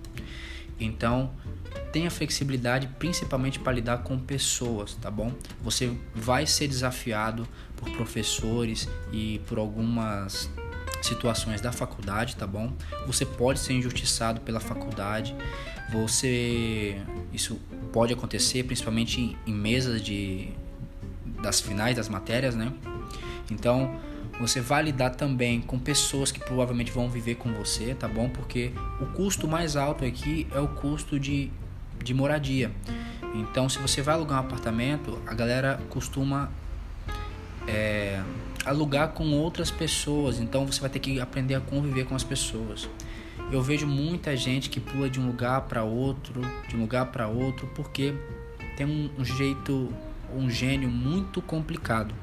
Então, 0.79 1.31
tenha 1.91 2.09
flexibilidade 2.09 2.87
principalmente 2.99 3.59
para 3.59 3.73
lidar 3.73 3.99
com 3.99 4.17
pessoas, 4.17 4.95
tá 4.95 5.09
bom? 5.09 5.33
Você 5.61 5.95
vai 6.15 6.45
ser 6.45 6.67
desafiado 6.67 7.47
por 7.75 7.89
professores 7.91 8.87
e 9.11 9.39
por 9.47 9.57
algumas 9.57 10.49
situações 11.01 11.61
da 11.61 11.71
faculdade, 11.71 12.35
tá 12.35 12.45
bom? 12.45 12.73
Você 13.07 13.25
pode 13.25 13.59
ser 13.59 13.73
injustiçado 13.73 14.41
pela 14.41 14.59
faculdade. 14.59 15.35
Você 15.91 17.01
isso 17.33 17.59
pode 17.91 18.13
acontecer 18.13 18.63
principalmente 18.63 19.37
em 19.45 19.53
mesas 19.53 20.01
de 20.01 20.49
das 21.41 21.61
finais 21.61 21.95
das 21.95 22.09
matérias, 22.09 22.55
né? 22.55 22.71
Então, 23.49 23.99
você 24.39 24.61
vai 24.61 24.83
lidar 24.83 25.11
também 25.11 25.59
com 25.59 25.77
pessoas 25.77 26.31
que 26.31 26.39
provavelmente 26.39 26.91
vão 26.91 27.09
viver 27.09 27.35
com 27.35 27.51
você, 27.51 27.93
tá 27.93 28.07
bom? 28.07 28.29
Porque 28.29 28.71
o 29.01 29.05
custo 29.07 29.47
mais 29.47 29.75
alto 29.75 30.05
aqui 30.05 30.47
é 30.53 30.59
o 30.59 30.67
custo 30.67 31.19
de, 31.19 31.51
de 32.01 32.13
moradia. 32.13 32.71
Então, 33.35 33.67
se 33.67 33.77
você 33.79 34.01
vai 34.01 34.15
alugar 34.15 34.41
um 34.41 34.45
apartamento, 34.45 35.19
a 35.27 35.33
galera 35.33 35.79
costuma 35.89 36.49
é, 37.67 38.21
alugar 38.65 39.09
com 39.09 39.31
outras 39.33 39.69
pessoas. 39.69 40.39
Então, 40.39 40.65
você 40.65 40.79
vai 40.79 40.89
ter 40.89 40.99
que 40.99 41.19
aprender 41.19 41.55
a 41.55 41.59
conviver 41.59 42.05
com 42.05 42.15
as 42.15 42.23
pessoas. 42.23 42.89
Eu 43.51 43.61
vejo 43.61 43.85
muita 43.85 44.37
gente 44.37 44.69
que 44.69 44.79
pula 44.79 45.09
de 45.09 45.19
um 45.19 45.27
lugar 45.27 45.61
para 45.61 45.83
outro, 45.83 46.41
de 46.67 46.77
um 46.77 46.81
lugar 46.81 47.07
para 47.07 47.27
outro, 47.27 47.67
porque 47.75 48.13
tem 48.77 48.85
um, 48.85 49.09
um 49.19 49.25
jeito, 49.25 49.91
um 50.33 50.49
gênio 50.49 50.89
muito 50.89 51.41
complicado. 51.41 52.13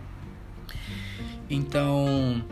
Então, 1.49 2.45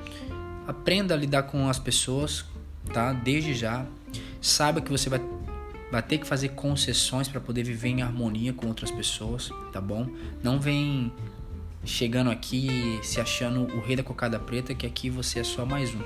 aprenda 0.66 1.14
a 1.14 1.16
lidar 1.16 1.44
com 1.44 1.68
as 1.68 1.78
pessoas, 1.78 2.44
tá? 2.92 3.12
Desde 3.12 3.54
já. 3.54 3.86
Saiba 4.40 4.80
que 4.80 4.90
você 4.90 5.08
vai, 5.08 5.20
vai 5.90 6.02
ter 6.02 6.18
que 6.18 6.26
fazer 6.26 6.50
concessões 6.50 7.28
para 7.28 7.40
poder 7.40 7.64
viver 7.64 7.88
em 7.88 8.02
harmonia 8.02 8.52
com 8.52 8.66
outras 8.66 8.90
pessoas, 8.90 9.50
tá 9.72 9.80
bom? 9.80 10.06
Não 10.42 10.60
vem 10.60 11.12
chegando 11.84 12.30
aqui 12.30 12.98
se 13.02 13.20
achando 13.20 13.62
o 13.74 13.80
rei 13.80 13.96
da 13.96 14.02
cocada 14.02 14.38
preta, 14.38 14.74
que 14.74 14.86
aqui 14.86 15.10
você 15.10 15.40
é 15.40 15.44
só 15.44 15.64
mais 15.64 15.94
um, 15.94 16.00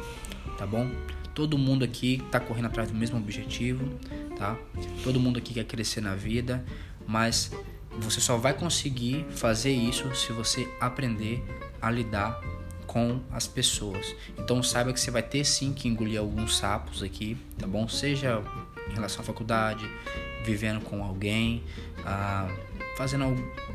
tá 0.57 0.67
bom? 0.67 0.89
Todo 1.35 1.57
mundo 1.57 1.85
aqui 1.85 2.23
tá 2.31 2.41
correndo 2.41 2.67
atrás 2.67 2.91
do 2.91 2.97
mesmo 2.97 3.19
objetivo, 3.19 3.89
tá? 4.37 4.57
Todo 5.05 5.21
mundo 5.21 5.39
aqui 5.39 5.55
quer 5.55 5.65
crescer 5.65 6.01
na 6.01 6.15
vida, 6.15 6.65
mas 7.07 7.53
você 8.01 8.21
só 8.21 8.37
vai 8.37 8.55
conseguir 8.55 9.25
fazer 9.31 9.73
isso 9.73 10.13
se 10.15 10.33
você 10.33 10.69
aprender 10.81 11.45
a 11.81 11.91
lidar 11.91 12.41
com 12.89 13.21
as 13.31 13.47
pessoas. 13.47 14.17
Então 14.37 14.61
saiba 14.63 14.93
que 14.93 14.99
você 14.99 15.13
vai 15.13 15.23
ter 15.23 15.45
sim 15.45 15.73
que 15.73 15.87
engolir 15.87 16.19
alguns 16.19 16.57
sapos 16.57 17.03
aqui, 17.03 17.37
tá 17.57 17.67
bom? 17.67 17.87
Seja 17.87 18.43
em 18.91 18.95
relação 18.95 19.21
à 19.21 19.25
faculdade, 19.25 19.89
vivendo 20.45 20.81
com 20.81 21.05
alguém, 21.05 21.63
ah, 22.05 22.49
fazendo 22.97 23.25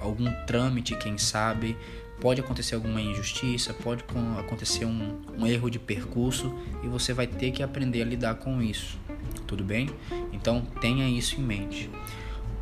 algum 0.01 0.29
trâmite, 0.45 0.97
quem 0.97 1.17
sabe. 1.17 1.77
Pode 2.19 2.41
acontecer 2.41 2.75
alguma 2.75 3.01
injustiça, 3.01 3.73
pode 3.73 4.03
acontecer 4.39 4.85
um, 4.85 5.21
um 5.37 5.45
erro 5.45 5.69
de 5.69 5.77
percurso 5.77 6.53
e 6.83 6.87
você 6.87 7.13
vai 7.13 7.27
ter 7.27 7.51
que 7.51 7.61
aprender 7.61 8.01
a 8.01 8.05
lidar 8.05 8.35
com 8.35 8.61
isso, 8.61 8.97
tudo 9.45 9.63
bem? 9.63 9.89
Então 10.31 10.61
tenha 10.79 11.07
isso 11.07 11.39
em 11.39 11.43
mente. 11.43 11.89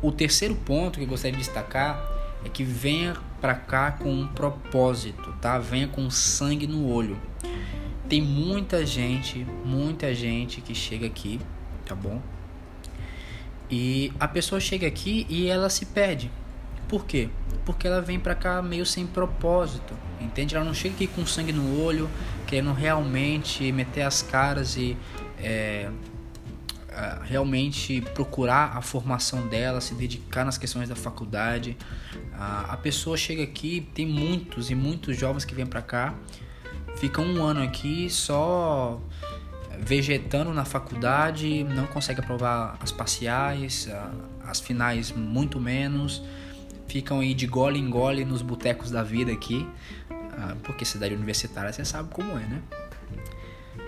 O 0.02 0.10
terceiro 0.10 0.54
ponto 0.56 0.98
que 0.98 1.04
eu 1.04 1.08
gostaria 1.08 1.32
de 1.32 1.44
destacar 1.44 2.11
é 2.44 2.48
que 2.48 2.64
venha 2.64 3.16
para 3.40 3.54
cá 3.54 3.92
com 3.92 4.12
um 4.12 4.26
propósito, 4.26 5.34
tá? 5.40 5.58
Venha 5.58 5.88
com 5.88 6.08
sangue 6.10 6.66
no 6.66 6.88
olho. 6.88 7.18
Tem 8.08 8.20
muita 8.20 8.84
gente, 8.84 9.46
muita 9.64 10.14
gente 10.14 10.60
que 10.60 10.74
chega 10.74 11.06
aqui, 11.06 11.40
tá 11.84 11.94
bom? 11.94 12.20
E 13.70 14.12
a 14.20 14.28
pessoa 14.28 14.60
chega 14.60 14.86
aqui 14.86 15.26
e 15.30 15.48
ela 15.48 15.70
se 15.70 15.86
perde. 15.86 16.30
Por 16.88 17.06
quê? 17.06 17.30
Porque 17.64 17.86
ela 17.86 18.02
vem 18.02 18.20
para 18.20 18.34
cá 18.34 18.60
meio 18.60 18.84
sem 18.84 19.06
propósito, 19.06 19.94
entende? 20.20 20.54
Ela 20.54 20.64
não 20.64 20.74
chega 20.74 20.94
aqui 20.94 21.06
com 21.06 21.24
sangue 21.24 21.52
no 21.52 21.82
olho, 21.82 22.10
querendo 22.46 22.72
realmente 22.74 23.72
meter 23.72 24.02
as 24.02 24.20
caras 24.20 24.76
e 24.76 24.94
é, 25.38 25.90
realmente 27.22 28.00
procurar 28.14 28.76
a 28.76 28.82
formação 28.82 29.46
dela, 29.48 29.80
se 29.80 29.94
dedicar 29.94 30.44
nas 30.44 30.58
questões 30.58 30.88
da 30.88 30.96
faculdade. 30.96 31.76
A 32.38 32.76
pessoa 32.76 33.16
chega 33.16 33.42
aqui, 33.42 33.88
tem 33.94 34.06
muitos 34.06 34.70
e 34.70 34.74
muitos 34.74 35.16
jovens 35.16 35.44
que 35.44 35.54
vêm 35.54 35.66
para 35.66 35.82
cá, 35.82 36.14
ficam 36.96 37.24
um 37.24 37.42
ano 37.42 37.62
aqui 37.62 38.08
só 38.10 39.00
vegetando 39.78 40.52
na 40.52 40.64
faculdade, 40.64 41.64
não 41.64 41.86
consegue 41.86 42.20
aprovar 42.20 42.76
as 42.80 42.92
parciais, 42.92 43.88
as 44.44 44.60
finais 44.60 45.10
muito 45.10 45.60
menos, 45.60 46.22
ficam 46.86 47.20
aí 47.20 47.34
de 47.34 47.46
gole 47.46 47.78
em 47.78 47.88
gole 47.88 48.24
nos 48.24 48.42
botecos 48.42 48.90
da 48.90 49.02
vida 49.02 49.32
aqui, 49.32 49.66
porque 50.62 50.84
cidade 50.84 51.14
universitária 51.14 51.72
você 51.72 51.84
sabe 51.84 52.10
como 52.12 52.32
é, 52.32 52.46
né? 52.46 52.62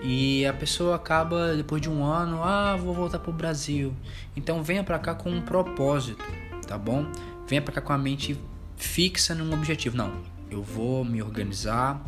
E 0.07 0.45
a 0.45 0.53
pessoa 0.53 0.95
acaba 0.95 1.55
depois 1.55 1.81
de 1.81 1.89
um 1.89 2.03
ano, 2.05 2.43
ah, 2.43 2.75
vou 2.75 2.93
voltar 2.93 3.17
pro 3.17 3.33
Brasil. 3.33 3.91
Então 4.35 4.61
venha 4.61 4.83
para 4.83 4.99
cá 4.99 5.15
com 5.15 5.31
um 5.31 5.41
propósito, 5.41 6.23
tá 6.67 6.77
bom? 6.77 7.07
Venha 7.47 7.61
para 7.61 7.73
cá 7.73 7.81
com 7.81 7.91
a 7.91 7.97
mente 7.97 8.39
fixa 8.77 9.33
num 9.33 9.51
objetivo. 9.51 9.97
Não, 9.97 10.13
eu 10.51 10.61
vou 10.61 11.03
me 11.03 11.23
organizar, 11.23 12.05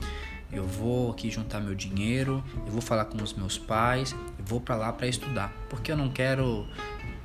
eu 0.51 0.63
vou 0.63 1.09
aqui 1.09 1.31
juntar 1.31 1.59
meu 1.59 1.73
dinheiro, 1.73 2.43
eu 2.67 2.71
vou 2.71 2.81
falar 2.81 3.05
com 3.05 3.21
os 3.21 3.33
meus 3.33 3.57
pais, 3.57 4.15
eu 4.37 4.45
vou 4.45 4.61
para 4.61 4.75
lá 4.75 4.93
para 4.93 5.07
estudar, 5.07 5.51
porque 5.67 5.91
eu 5.91 5.97
não 5.97 6.09
quero 6.09 6.67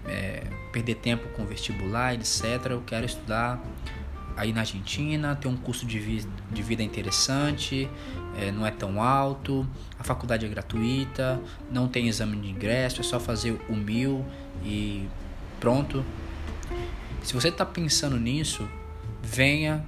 é, 0.06 0.44
perder 0.72 0.94
tempo 0.96 1.28
com 1.36 1.44
vestibular, 1.44 2.14
etc. 2.14 2.70
Eu 2.70 2.80
quero 2.80 3.04
estudar 3.04 3.62
aí 4.36 4.52
na 4.52 4.60
Argentina, 4.60 5.36
ter 5.36 5.48
um 5.48 5.56
custo 5.56 5.86
de, 5.86 5.98
vi 5.98 6.24
de 6.50 6.62
vida 6.62 6.82
interessante, 6.82 7.88
é, 8.36 8.50
não 8.50 8.66
é 8.66 8.70
tão 8.70 9.02
alto, 9.02 9.66
a 9.98 10.04
faculdade 10.04 10.44
é 10.46 10.48
gratuita, 10.48 11.40
não 11.70 11.88
tem 11.88 12.08
exame 12.08 12.36
de 12.36 12.48
ingresso, 12.48 13.00
é 13.00 13.04
só 13.04 13.20
fazer 13.20 13.60
o 13.68 13.74
mil 13.74 14.24
e 14.64 15.08
pronto. 15.60 16.04
Se 17.22 17.34
você 17.34 17.48
está 17.48 17.64
pensando 17.64 18.18
nisso, 18.18 18.68
venha, 19.22 19.84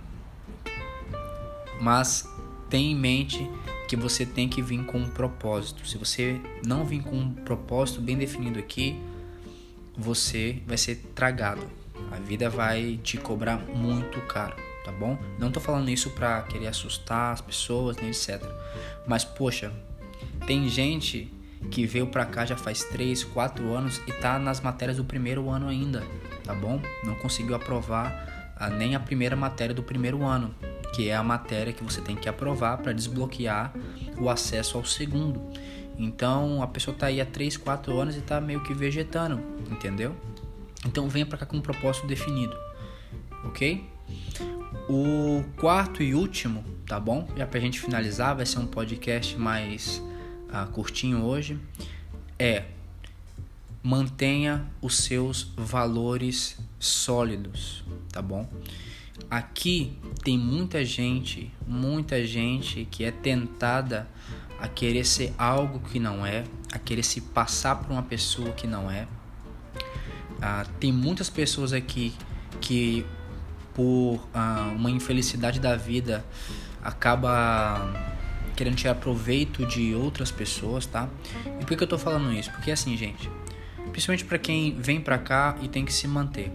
mas 1.81 2.29
tenha 2.71 2.93
em 2.93 2.97
mente 2.97 3.51
que 3.89 3.97
você 3.97 4.25
tem 4.25 4.49
que 4.49 4.63
vir 4.63 4.85
com 4.85 4.99
um 4.99 5.09
propósito. 5.09 5.87
Se 5.87 5.99
você 5.99 6.41
não 6.65 6.85
vir 6.85 7.03
com 7.03 7.17
um 7.17 7.31
propósito 7.33 8.01
bem 8.01 8.17
definido 8.17 8.59
aqui, 8.59 9.01
você 9.97 10.63
vai 10.67 10.77
ser 10.77 10.97
tragado. 11.15 11.84
A 12.11 12.17
vida 12.17 12.49
vai 12.49 12.99
te 13.03 13.17
cobrar 13.17 13.59
muito 13.59 14.21
caro, 14.23 14.57
tá 14.85 14.93
bom? 14.93 15.19
Não 15.39 15.51
tô 15.51 15.61
falando 15.61 15.89
isso 15.89 16.11
pra 16.11 16.43
querer 16.43 16.69
assustar 16.69 17.33
as 17.33 17.41
pessoas, 17.41 17.97
nem 17.97 18.09
etc. 18.09 18.43
Mas, 19.07 19.25
poxa, 19.25 19.73
tem 20.47 20.69
gente 20.69 21.33
que 21.71 21.87
veio 21.87 22.07
pra 22.07 22.27
cá 22.27 22.45
já 22.45 22.57
faz 22.57 22.85
3, 22.85 23.25
4 23.25 23.73
anos 23.73 24.01
e 24.07 24.13
tá 24.13 24.39
nas 24.39 24.61
matérias 24.61 24.97
do 24.97 25.05
primeiro 25.05 25.49
ano 25.49 25.69
ainda, 25.69 26.05
tá 26.45 26.55
bom? 26.55 26.81
Não 27.05 27.15
conseguiu 27.17 27.55
aprovar 27.55 28.53
a, 28.57 28.69
nem 28.69 28.95
a 28.95 29.01
primeira 29.01 29.35
matéria 29.35 29.75
do 29.75 29.83
primeiro 29.83 30.25
ano, 30.25 30.55
que 30.95 31.09
é 31.09 31.17
a 31.17 31.23
matéria 31.23 31.73
que 31.73 31.83
você 31.83 32.01
tem 32.01 32.17
que 32.17 32.29
aprovar 32.29 32.79
para 32.79 32.93
desbloquear 32.93 33.73
o 34.19 34.29
acesso 34.29 34.77
ao 34.77 34.85
segundo. 34.85 35.41
Então 35.99 36.63
a 36.63 36.67
pessoa 36.67 36.97
tá 36.97 37.07
aí 37.07 37.21
há 37.21 37.27
3, 37.27 37.57
4 37.57 37.99
anos 37.99 38.17
e 38.17 38.21
tá 38.21 38.41
meio 38.41 38.63
que 38.63 38.75
vegetando, 38.75 39.41
entendeu? 39.71 40.15
Então 40.85 41.09
venha 41.09 41.27
para 41.27 41.39
cá 41.39 41.47
com 41.47 41.57
um 41.57 41.61
propósito 41.61 42.07
definido, 42.07 42.57
ok? 43.45 43.89
O 44.89 45.45
quarto 45.57 46.03
e 46.03 46.15
último, 46.15 46.65
tá 46.87 47.01
bom? 47.01 47.29
Já 47.37 47.47
pra 47.47 47.59
gente 47.59 47.81
finalizar, 47.81 48.37
vai 48.37 48.45
ser 48.45 48.59
um 48.59 48.67
podcast 48.67 49.37
mais 49.37 50.03
uh, 50.49 50.71
curtinho 50.73 51.23
hoje. 51.23 51.59
É 52.39 52.65
mantenha 53.83 54.67
os 54.81 54.97
seus 54.97 55.53
valores 55.57 56.57
sólidos, 56.79 57.85
tá 58.11 58.23
bom? 58.23 58.49
Aqui 59.31 59.99
tem 60.23 60.39
muita 60.39 60.83
gente, 60.85 61.53
muita 61.67 62.25
gente 62.27 62.87
que 62.91 63.05
é 63.05 63.11
tentada 63.11 64.09
a 64.59 64.67
querer 64.67 65.05
ser 65.05 65.35
algo 65.37 65.81
que 65.81 66.01
não 66.01 66.25
é, 66.25 66.45
a 66.73 66.79
querer 66.79 67.03
se 67.03 67.21
passar 67.21 67.77
por 67.77 67.91
uma 67.93 68.03
pessoa 68.03 68.53
que 68.53 68.67
não 68.67 68.91
é 68.91 69.07
Ah, 70.47 70.67
tem 70.79 70.93
muitas 70.93 71.31
pessoas 71.31 71.73
aqui 71.73 72.13
que, 72.61 73.03
por 73.73 74.21
ah, 74.35 74.75
uma 74.77 74.91
infelicidade 74.91 75.59
da 75.59 75.75
vida, 75.75 76.23
acaba 76.83 77.91
querendo 78.55 78.77
tirar 78.77 78.97
proveito 78.97 79.65
de 79.65 79.95
outras 79.95 80.31
pessoas, 80.31 80.85
tá? 80.85 81.09
E 81.59 81.65
por 81.65 81.75
que 81.75 81.83
eu 81.83 81.87
tô 81.87 81.97
falando 81.97 82.31
isso? 82.31 82.51
Porque 82.51 82.71
assim, 82.71 82.95
gente, 82.95 83.31
principalmente 83.91 84.27
para 84.27 84.37
quem 84.37 84.79
vem 84.79 85.01
para 85.01 85.17
cá 85.17 85.57
e 85.63 85.67
tem 85.69 85.83
que 85.83 85.93
se 85.95 86.07
manter. 86.07 86.53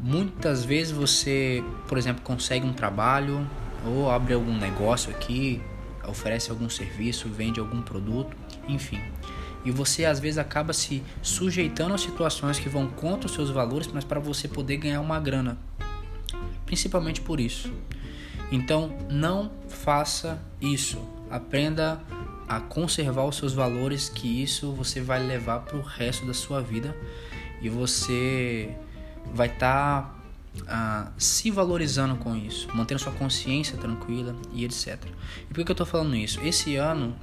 Muitas 0.00 0.64
vezes 0.64 0.92
você, 0.92 1.64
por 1.88 1.98
exemplo, 1.98 2.22
consegue 2.22 2.64
um 2.64 2.72
trabalho 2.72 3.44
ou 3.84 4.08
abre 4.08 4.34
algum 4.34 4.56
negócio 4.56 5.10
aqui, 5.10 5.60
oferece 6.06 6.52
algum 6.52 6.70
serviço, 6.70 7.28
vende 7.28 7.58
algum 7.58 7.82
produto, 7.82 8.36
enfim. 8.68 9.00
E 9.66 9.70
você 9.72 10.04
às 10.04 10.20
vezes 10.20 10.38
acaba 10.38 10.72
se 10.72 11.02
sujeitando 11.20 11.92
a 11.92 11.98
situações 11.98 12.56
que 12.56 12.68
vão 12.68 12.86
contra 12.86 13.26
os 13.26 13.34
seus 13.34 13.50
valores, 13.50 13.88
mas 13.92 14.04
para 14.04 14.20
você 14.20 14.46
poder 14.46 14.76
ganhar 14.76 15.00
uma 15.00 15.18
grana. 15.18 15.58
Principalmente 16.64 17.20
por 17.20 17.40
isso. 17.40 17.72
Então, 18.52 18.96
não 19.10 19.50
faça 19.68 20.40
isso. 20.60 21.00
Aprenda 21.28 22.00
a 22.48 22.60
conservar 22.60 23.24
os 23.24 23.36
seus 23.36 23.52
valores, 23.52 24.08
que 24.08 24.40
isso 24.40 24.72
você 24.72 25.00
vai 25.00 25.20
levar 25.20 25.60
para 25.60 25.76
o 25.76 25.82
resto 25.82 26.24
da 26.24 26.32
sua 26.32 26.62
vida 26.62 26.96
e 27.60 27.68
você 27.68 28.70
vai 29.34 29.48
estar 29.48 30.02
tá, 30.02 30.14
ah, 30.68 31.12
se 31.18 31.50
valorizando 31.50 32.14
com 32.14 32.36
isso, 32.36 32.68
mantendo 32.72 33.00
sua 33.00 33.12
consciência 33.12 33.76
tranquila 33.76 34.36
e 34.52 34.64
etc. 34.64 34.96
E 35.50 35.52
por 35.52 35.64
que 35.64 35.70
eu 35.70 35.74
estou 35.74 35.86
falando 35.86 36.14
isso? 36.14 36.40
Esse 36.40 36.76
ano 36.76 37.16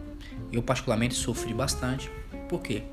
eu 0.52 0.62
particularmente 0.62 1.16
sofri 1.16 1.54
bastante. 1.54 2.12
Por 2.48 2.62
quê? 2.62 2.84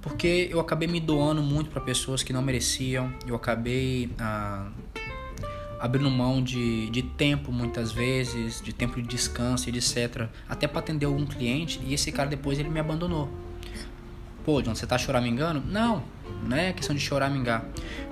Porque 0.00 0.48
eu 0.50 0.60
acabei 0.60 0.86
me 0.86 1.00
doando 1.00 1.42
muito 1.42 1.68
para 1.68 1.80
pessoas 1.80 2.22
que 2.22 2.32
não 2.32 2.40
mereciam. 2.40 3.12
Eu 3.26 3.34
acabei 3.34 4.08
ah, 4.18 4.70
abrindo 5.80 6.10
mão 6.10 6.42
de, 6.42 6.88
de 6.90 7.02
tempo 7.02 7.50
muitas 7.50 7.92
vezes, 7.92 8.60
de 8.60 8.72
tempo 8.72 9.00
de 9.00 9.08
descanso 9.08 9.68
etc. 9.68 10.28
Até 10.48 10.66
para 10.66 10.78
atender 10.78 11.06
algum 11.06 11.26
cliente 11.26 11.80
e 11.84 11.92
esse 11.92 12.12
cara 12.12 12.28
depois 12.28 12.58
ele 12.58 12.68
me 12.68 12.80
abandonou. 12.80 13.28
Pô, 14.44 14.62
John, 14.62 14.76
você 14.76 14.86
tá 14.86 14.96
choramingando? 14.96 15.60
Não, 15.60 16.04
não 16.44 16.56
é 16.56 16.72
questão 16.72 16.94
de 16.94 17.02
choramingar. 17.02 17.64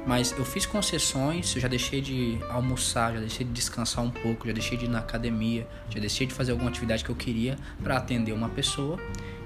Mas 0.05 0.33
eu 0.37 0.45
fiz 0.45 0.67
concessões, 0.67 1.55
eu 1.55 1.63
já 1.63 1.69
deixei 1.69 2.01
de 2.01 2.41
almoçar, 2.51 3.15
já 3.15 3.21
deixei 3.21 3.47
de 3.47 3.53
descansar 3.53 4.05
um 4.05 4.11
pouco, 4.11 4.49
já 4.49 4.53
deixei 4.53 4.77
de 4.77 4.87
ir 4.87 4.89
na 4.89 4.99
academia, 4.99 5.65
já 5.89 6.01
deixei 6.01 6.27
de 6.27 6.35
fazer 6.35 6.51
alguma 6.51 6.71
atividade 6.71 7.05
que 7.05 7.11
eu 7.11 7.15
queria 7.15 7.57
para 7.81 7.97
atender 7.97 8.33
uma 8.33 8.49
pessoa 8.49 8.99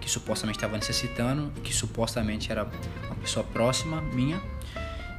que 0.09 0.13
supostamente 0.13 0.57
estava 0.57 0.75
necessitando, 0.75 1.53
que 1.63 1.73
supostamente 1.73 2.51
era 2.51 2.65
uma 2.65 3.15
pessoa 3.17 3.45
próxima 3.45 4.01
minha 4.01 4.41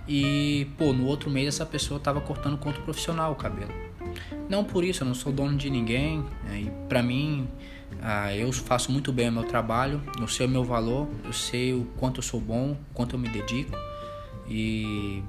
e, 0.08 0.68
pô, 0.80 0.92
no 0.92 1.06
outro 1.06 1.30
mês 1.30 1.48
essa 1.48 1.66
pessoa 1.66 2.00
tava 2.00 2.20
cortando 2.20 2.58
contra 2.58 2.82
o 2.82 2.84
profissional 2.84 3.32
o 3.32 3.36
cabelo. 3.36 3.72
Não 4.50 4.64
por 4.64 4.84
isso, 4.84 5.04
eu 5.04 5.08
não 5.08 5.14
sou 5.14 5.32
dono 5.32 5.56
de 5.56 5.70
ninguém. 5.70 6.26
Né? 6.44 6.62
E 6.62 6.72
pra 6.90 7.04
mim, 7.04 7.48
ah, 8.02 8.36
eu 8.36 8.52
faço 8.52 8.92
muito 8.92 9.14
bem 9.14 9.30
o 9.30 9.32
meu 9.32 9.44
trabalho, 9.44 10.02
eu 10.20 10.28
sei 10.28 10.48
o 10.48 10.50
meu 10.50 10.64
valor, 10.64 11.08
eu 11.24 11.34
sei 11.34 11.72
o 11.72 11.86
quanto 12.00 12.18
eu 12.18 12.24
sou 12.24 12.42
bom, 12.42 12.76
quanto 12.92 13.16
eu 13.16 13.20
me 13.20 13.30
dedico. 13.30 13.78
E 14.48 15.22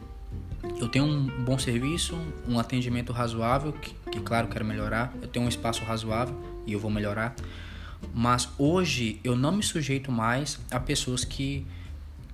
eu 0.80 0.88
tenho 0.88 1.04
um 1.04 1.26
bom 1.44 1.58
serviço, 1.58 2.18
um 2.48 2.58
atendimento 2.58 3.12
razoável, 3.12 3.74
que, 3.74 3.94
que 4.10 4.20
claro 4.20 4.48
quero 4.48 4.64
melhorar. 4.64 5.12
Eu 5.20 5.28
tenho 5.28 5.44
um 5.44 5.48
espaço 5.50 5.84
razoável 5.84 6.34
e 6.66 6.72
eu 6.72 6.80
vou 6.80 6.90
melhorar. 6.90 7.34
Mas 8.14 8.48
hoje 8.58 9.20
eu 9.22 9.36
não 9.36 9.52
me 9.52 9.62
sujeito 9.62 10.10
mais 10.10 10.58
a 10.70 10.80
pessoas 10.80 11.24
que 11.24 11.66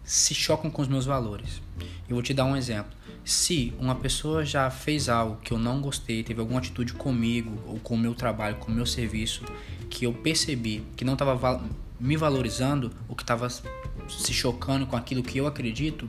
se 0.04 0.34
chocam 0.34 0.70
com 0.70 0.80
os 0.82 0.88
meus 0.88 1.04
valores. 1.04 1.60
Eu 2.08 2.14
vou 2.14 2.22
te 2.22 2.32
dar 2.32 2.44
um 2.44 2.56
exemplo. 2.56 2.92
Se 3.24 3.74
uma 3.78 3.96
pessoa 3.96 4.44
já 4.44 4.70
fez 4.70 5.08
algo 5.08 5.36
que 5.42 5.52
eu 5.52 5.58
não 5.58 5.80
gostei, 5.80 6.22
teve 6.22 6.40
alguma 6.40 6.60
atitude 6.60 6.92
comigo 6.92 7.60
ou 7.66 7.80
com 7.80 7.94
o 7.94 7.98
meu 7.98 8.14
trabalho, 8.14 8.56
com 8.56 8.70
o 8.70 8.74
meu 8.74 8.86
serviço, 8.86 9.42
que 9.90 10.06
eu 10.06 10.12
percebi 10.12 10.84
que 10.94 11.04
não 11.04 11.14
estava 11.14 11.60
me 11.98 12.16
valorizando, 12.16 12.92
ou 13.08 13.16
que 13.16 13.24
estava 13.24 13.48
se 13.48 14.32
chocando 14.32 14.86
com 14.86 14.96
aquilo 14.96 15.22
que 15.22 15.38
eu 15.38 15.46
acredito, 15.46 16.06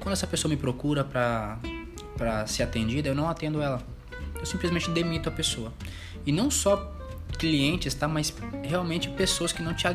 quando 0.00 0.12
essa 0.12 0.26
pessoa 0.26 0.50
me 0.50 0.56
procura 0.56 1.02
para 1.02 2.46
ser 2.46 2.64
atendida, 2.64 3.08
eu 3.08 3.14
não 3.14 3.28
atendo 3.28 3.62
ela. 3.62 3.82
Eu 4.38 4.44
simplesmente 4.44 4.90
demito 4.90 5.30
a 5.30 5.32
pessoa. 5.32 5.72
E 6.26 6.32
não 6.32 6.50
só 6.50 6.76
clientes, 7.44 7.92
tá, 7.92 8.08
mas 8.08 8.34
realmente 8.62 9.10
pessoas 9.10 9.52
que 9.52 9.62
não 9.62 9.74
te 9.74 9.86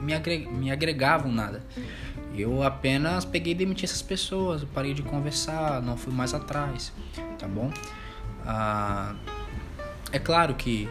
me 0.00 0.70
agregavam 0.70 1.30
nada. 1.30 1.62
Eu 2.34 2.62
apenas 2.62 3.26
peguei 3.26 3.52
e 3.52 3.54
demiti 3.54 3.84
essas 3.84 4.00
pessoas, 4.00 4.64
parei 4.64 4.94
de 4.94 5.02
conversar, 5.02 5.82
não 5.82 5.98
fui 5.98 6.12
mais 6.12 6.32
atrás, 6.32 6.92
tá 7.38 7.46
bom? 7.46 7.70
Ah, 8.46 9.14
é 10.10 10.18
claro 10.18 10.54
que 10.54 10.88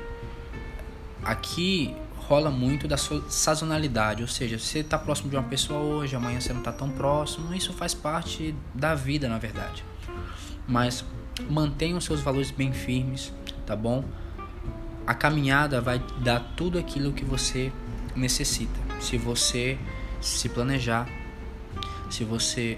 aqui 1.24 1.96
rola 2.16 2.52
muito 2.52 2.88
da 2.88 2.96
sazonalidade, 2.96 4.22
ou 4.22 4.28
seja, 4.28 4.60
você 4.60 4.80
está 4.80 4.98
próximo 5.00 5.32
de 5.32 5.36
uma 5.36 5.44
pessoa 5.44 5.80
hoje, 5.80 6.16
amanhã 6.16 6.40
você 6.40 6.54
não 6.54 6.60
está 6.60 6.72
tão 6.72 6.92
próximo, 6.92 7.54
isso 7.56 7.74
faz 7.74 7.94
parte 7.96 8.56
da 8.74 8.94
vida, 8.94 9.28
na 9.28 9.40
verdade. 9.40 9.84
Mas 10.68 11.04
mantenha 11.50 11.98
os 11.98 12.06
seus 12.06 12.22
valores 12.22 12.52
bem 12.52 12.72
firmes, 12.72 13.34
tá 13.66 13.76
bom? 13.76 14.06
A 15.06 15.14
caminhada 15.14 15.82
vai 15.82 16.02
dar 16.24 16.40
tudo 16.56 16.80
aquilo 16.80 17.12
que 17.14 17.26
você 17.26 17.72
necessita. 18.16 18.80
Se 19.00 19.18
você 19.18 19.78
se 20.22 20.48
planejar, 20.50 21.08
se 22.10 22.24
você 22.24 22.78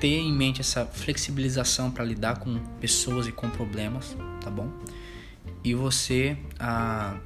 ter 0.00 0.18
em 0.18 0.32
mente 0.32 0.60
essa 0.60 0.86
flexibilização 0.86 1.90
para 1.90 2.04
lidar 2.04 2.38
com 2.38 2.58
pessoas 2.80 3.26
e 3.26 3.32
com 3.32 3.48
problemas, 3.50 4.16
tá 4.40 4.50
bom? 4.50 4.70
E 5.62 5.74
você 5.74 6.36
ah, 6.58 7.16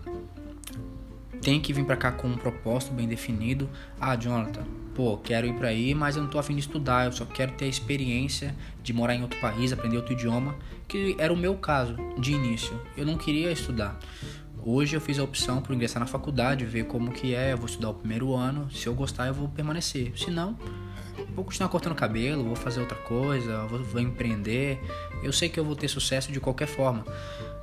tem 1.44 1.60
que 1.60 1.74
vir 1.74 1.84
para 1.84 1.96
cá 1.96 2.10
com 2.10 2.26
um 2.26 2.36
propósito 2.38 2.94
bem 2.94 3.06
definido. 3.06 3.68
Ah, 4.00 4.16
Jonathan, 4.16 4.64
pô, 4.94 5.18
quero 5.18 5.46
ir 5.46 5.52
para 5.52 5.68
aí, 5.68 5.94
mas 5.94 6.16
eu 6.16 6.22
não 6.22 6.30
tô 6.30 6.38
afim 6.38 6.54
de 6.54 6.60
estudar, 6.60 7.04
eu 7.04 7.12
só 7.12 7.26
quero 7.26 7.52
ter 7.52 7.66
a 7.66 7.68
experiência 7.68 8.54
de 8.82 8.94
morar 8.94 9.14
em 9.14 9.20
outro 9.20 9.38
país, 9.40 9.70
aprender 9.70 9.98
outro 9.98 10.14
idioma, 10.14 10.56
que 10.88 11.14
era 11.18 11.30
o 11.30 11.36
meu 11.36 11.54
caso 11.56 11.96
de 12.18 12.32
início. 12.32 12.80
Eu 12.96 13.04
não 13.04 13.18
queria 13.18 13.52
estudar. 13.52 13.98
Hoje 14.64 14.96
eu 14.96 15.00
fiz 15.02 15.18
a 15.18 15.22
opção 15.22 15.60
por 15.60 15.74
ingressar 15.74 16.00
na 16.00 16.06
faculdade, 16.06 16.64
ver 16.64 16.84
como 16.84 17.12
que 17.12 17.34
é, 17.34 17.52
eu 17.52 17.58
vou 17.58 17.66
estudar 17.66 17.90
o 17.90 17.94
primeiro 17.94 18.34
ano, 18.34 18.70
se 18.70 18.86
eu 18.86 18.94
gostar 18.94 19.26
eu 19.26 19.34
vou 19.34 19.46
permanecer. 19.46 20.18
Se 20.18 20.30
não, 20.30 20.56
vou 21.34 21.44
continuar 21.44 21.68
cortando 21.68 21.94
cabelo, 21.94 22.42
vou 22.42 22.56
fazer 22.56 22.80
outra 22.80 22.96
coisa, 22.96 23.66
vou, 23.66 23.84
vou 23.84 24.00
empreender. 24.00 24.80
Eu 25.22 25.30
sei 25.30 25.50
que 25.50 25.60
eu 25.60 25.64
vou 25.64 25.76
ter 25.76 25.88
sucesso 25.88 26.32
de 26.32 26.40
qualquer 26.40 26.66
forma. 26.66 27.04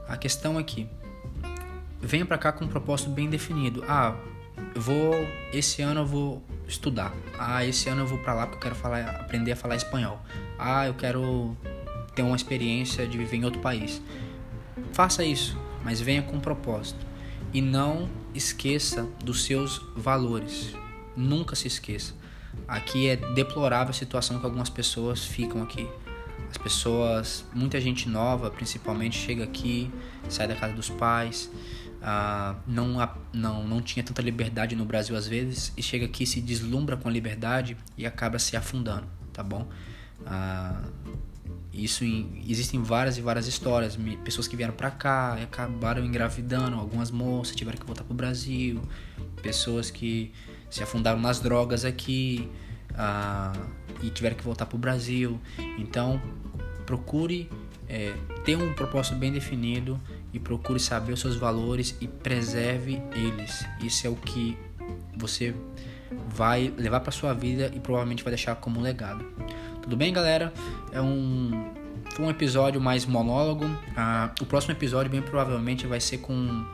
A 0.08 0.15
questão 0.17 0.60
é 0.60 0.63
que 0.63 0.88
venha 2.02 2.26
para 2.26 2.38
cá 2.38 2.52
com 2.52 2.66
um 2.66 2.68
propósito 2.68 3.10
bem 3.10 3.30
definido. 3.30 3.84
Ah, 3.88 4.16
eu 4.74 4.82
vou 4.82 5.14
esse 5.54 5.82
ano 5.82 6.02
eu 6.02 6.06
vou 6.06 6.44
estudar. 6.68 7.14
Ah, 7.38 7.66
esse 7.66 7.90
ano 7.90 8.02
eu 8.02 8.08
vou 8.08 8.18
para 8.20 8.34
lá 8.34 8.48
porque 8.48 8.58
eu 8.58 8.62
quero 8.62 8.76
falar, 8.76 9.02
aprender 9.22 9.52
a 9.52 9.56
falar 9.56 9.76
espanhol. 9.76 10.20
Ah, 10.58 10.88
eu 10.88 10.94
quero 10.94 11.56
ter 12.16 12.22
uma 12.24 12.36
experiência 12.36 13.08
de 13.08 13.18
viver 13.18 13.38
em 13.38 13.46
outro 13.46 13.62
país. 13.62 14.02
Faça 14.94 15.24
isso, 15.24 15.58
mas 15.84 16.02
venha 16.02 16.22
com 16.22 16.38
um 16.38 16.40
propósito 16.40 17.06
e 17.54 17.62
não 17.62 18.10
esqueça 18.34 19.08
dos 19.24 19.44
seus 19.44 19.80
valores. 19.96 20.76
Nunca 21.16 21.56
se 21.56 21.68
esqueça. 21.68 22.14
Aqui 22.68 23.08
é 23.08 23.16
deplorável 23.16 23.92
a 23.92 23.94
situação 23.94 24.40
que 24.40 24.46
algumas 24.46 24.70
pessoas 24.70 25.26
ficam 25.26 25.62
aqui. 25.62 25.88
As 26.50 26.58
pessoas, 26.58 27.46
muita 27.54 27.80
gente 27.80 28.10
nova 28.10 28.50
principalmente, 28.50 29.18
chega 29.18 29.44
aqui, 29.44 29.90
sai 30.28 30.48
da 30.48 30.56
casa 30.56 30.74
dos 30.74 30.90
pais, 30.90 31.50
ah, 32.02 32.56
não, 32.66 32.98
não, 33.32 33.64
não 33.64 33.82
tinha 33.82 34.04
tanta 34.04 34.22
liberdade 34.22 34.76
no 34.76 34.86
Brasil 34.86 35.16
às 35.16 35.28
vezes, 35.28 35.72
e 35.78 35.84
chega 35.84 36.06
aqui, 36.06 36.26
se 36.26 36.42
deslumbra 36.42 36.98
com 36.98 37.08
a 37.08 37.12
liberdade 37.12 37.78
e 37.98 38.06
acaba 38.06 38.40
se 38.40 38.58
afundando, 38.58 39.08
tá 39.32 39.44
bom? 39.44 39.68
Ah, 40.26 40.82
isso 41.74 42.04
em, 42.04 42.44
existem 42.48 42.82
várias 42.82 43.18
e 43.18 43.22
várias 43.22 43.48
histórias, 43.48 43.98
pessoas 44.24 44.48
que 44.48 44.56
vieram 44.56 44.74
para 44.74 44.92
cá 44.92 45.38
e 45.40 45.44
acabaram 45.44 46.04
engravidando, 46.04 46.76
algumas 46.76 47.12
moças 47.12 47.56
tiveram 47.56 47.78
que 47.78 47.86
voltar 47.86 48.04
pro 48.04 48.14
Brasil, 48.14 48.82
pessoas 49.42 49.92
que 49.92 50.34
se 50.70 50.82
afundaram 50.82 51.20
nas 51.20 51.40
drogas 51.40 51.86
aqui 51.86 52.50
ah, 52.96 53.54
e 54.02 54.10
tiveram 54.10 54.36
que 54.36 54.44
voltar 54.44 54.66
para 54.66 54.76
o 54.76 54.80
Brasil. 54.80 55.40
Então, 55.78 56.22
procure 56.86 57.50
é, 57.88 58.14
ter 58.44 58.56
um 58.56 58.74
propósito 58.74 59.16
bem 59.16 59.32
definido 59.32 60.00
e 60.34 60.39
procure 60.39 60.80
saber 60.80 61.13
os 61.13 61.20
seus 61.20 61.36
valores 61.36 61.96
e 62.00 62.08
preserve 62.08 63.02
eles. 63.13 63.65
Isso 63.82 64.08
é 64.08 64.10
o 64.10 64.15
que 64.15 64.58
você 65.15 65.54
vai 66.28 66.74
levar 66.78 67.02
para 67.02 67.12
sua 67.12 67.34
vida 67.34 67.72
e 67.74 67.80
provavelmente 67.80 68.24
vai 68.24 68.32
deixar 68.32 68.56
como 68.56 68.82
legado. 68.82 69.26
Tudo 69.82 69.96
bem, 69.96 70.13
galera? 70.13 70.54
É 70.91 71.02
um 71.02 71.72
foi 72.12 72.26
um 72.26 72.30
episódio 72.30 72.82
mais 72.82 73.06
monólogo. 73.06 73.65
Ah, 73.96 74.32
o 74.41 74.46
próximo 74.46 74.74
episódio, 74.74 75.10
bem 75.10 75.22
provavelmente, 75.22 75.88
vai 75.88 76.02
ser 76.02 76.17
com 76.17 76.65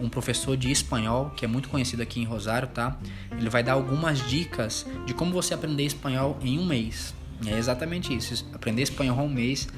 um 0.00 0.08
professor 0.08 0.56
de 0.56 0.70
espanhol 0.70 1.30
que 1.36 1.44
é 1.44 1.48
muito 1.48 1.68
conhecido 1.68 2.02
aqui 2.02 2.20
em 2.20 2.24
Rosário, 2.24 2.68
tá? 2.68 2.96
Ele 3.30 3.48
vai 3.48 3.62
dar 3.62 3.74
algumas 3.74 4.28
dicas 4.28 4.84
de 5.06 5.14
como 5.14 5.32
você 5.32 5.54
aprender 5.54 5.84
espanhol 5.84 6.36
em 6.42 6.58
um 6.58 6.66
mês. 6.66 7.14
É 7.46 7.56
exatamente 7.56 8.14
isso, 8.14 8.46
aprender 8.52 8.82
espanhol 8.82 9.24
um 9.24 9.28
mês, 9.28 9.68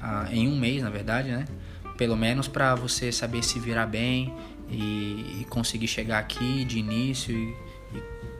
ah, 0.00 0.26
em 0.30 0.48
um 0.48 0.58
mês, 0.58 0.82
na 0.82 0.90
verdade, 0.90 1.30
né? 1.30 1.44
Pelo 1.96 2.16
menos 2.16 2.48
para 2.48 2.74
você 2.74 3.12
saber 3.12 3.42
se 3.42 3.58
virar 3.58 3.86
bem 3.86 4.34
e, 4.68 5.40
e, 5.40 5.46
conseguir 5.48 5.86
chegar 5.86 6.18
aqui 6.18 6.64
de 6.64 6.78
início 6.78 7.34
e, 7.34 7.54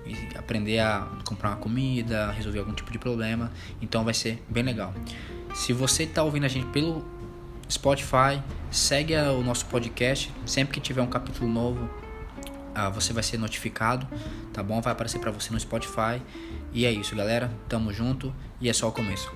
e, 0.07 0.13
e 0.13 0.37
aprender 0.37 0.79
a 0.79 1.07
comprar 1.25 1.51
uma 1.51 1.57
comida, 1.57 2.31
resolver 2.33 2.61
algum 2.61 2.73
tipo 2.73 2.91
de 2.91 2.99
problema. 2.99 3.53
Então 3.81 4.05
vai 4.05 4.15
ser 4.15 4.43
bem 4.49 4.63
legal. 4.63 4.95
Se 5.55 5.73
você 5.73 6.05
está 6.05 6.23
ouvindo 6.23 6.45
a 6.45 6.49
gente 6.49 6.67
pelo 6.69 7.05
Spotify, 7.71 8.43
segue 8.71 9.15
o 9.17 9.43
nosso 9.43 9.67
podcast. 9.67 10.33
Sempre 10.47 10.75
que 10.75 10.81
tiver 10.81 11.03
um 11.03 11.07
capítulo 11.07 11.49
novo, 11.49 11.89
ah, 12.75 12.89
você 12.89 13.13
vai 13.13 13.23
ser 13.23 13.39
notificado, 13.39 14.07
tá 14.53 14.63
bom? 14.63 14.81
Vai 14.81 14.93
aparecer 14.93 15.19
para 15.19 15.31
você 15.31 15.53
no 15.53 15.61
Spotify. 15.61 16.21
E 16.73 16.87
é 16.87 16.91
isso, 16.91 17.15
galera. 17.15 17.51
Tamo 17.69 17.93
junto 17.93 18.35
e 18.61 18.69
é 18.69 18.73
só 18.73 18.89
o 18.89 18.93
começo. 18.93 19.31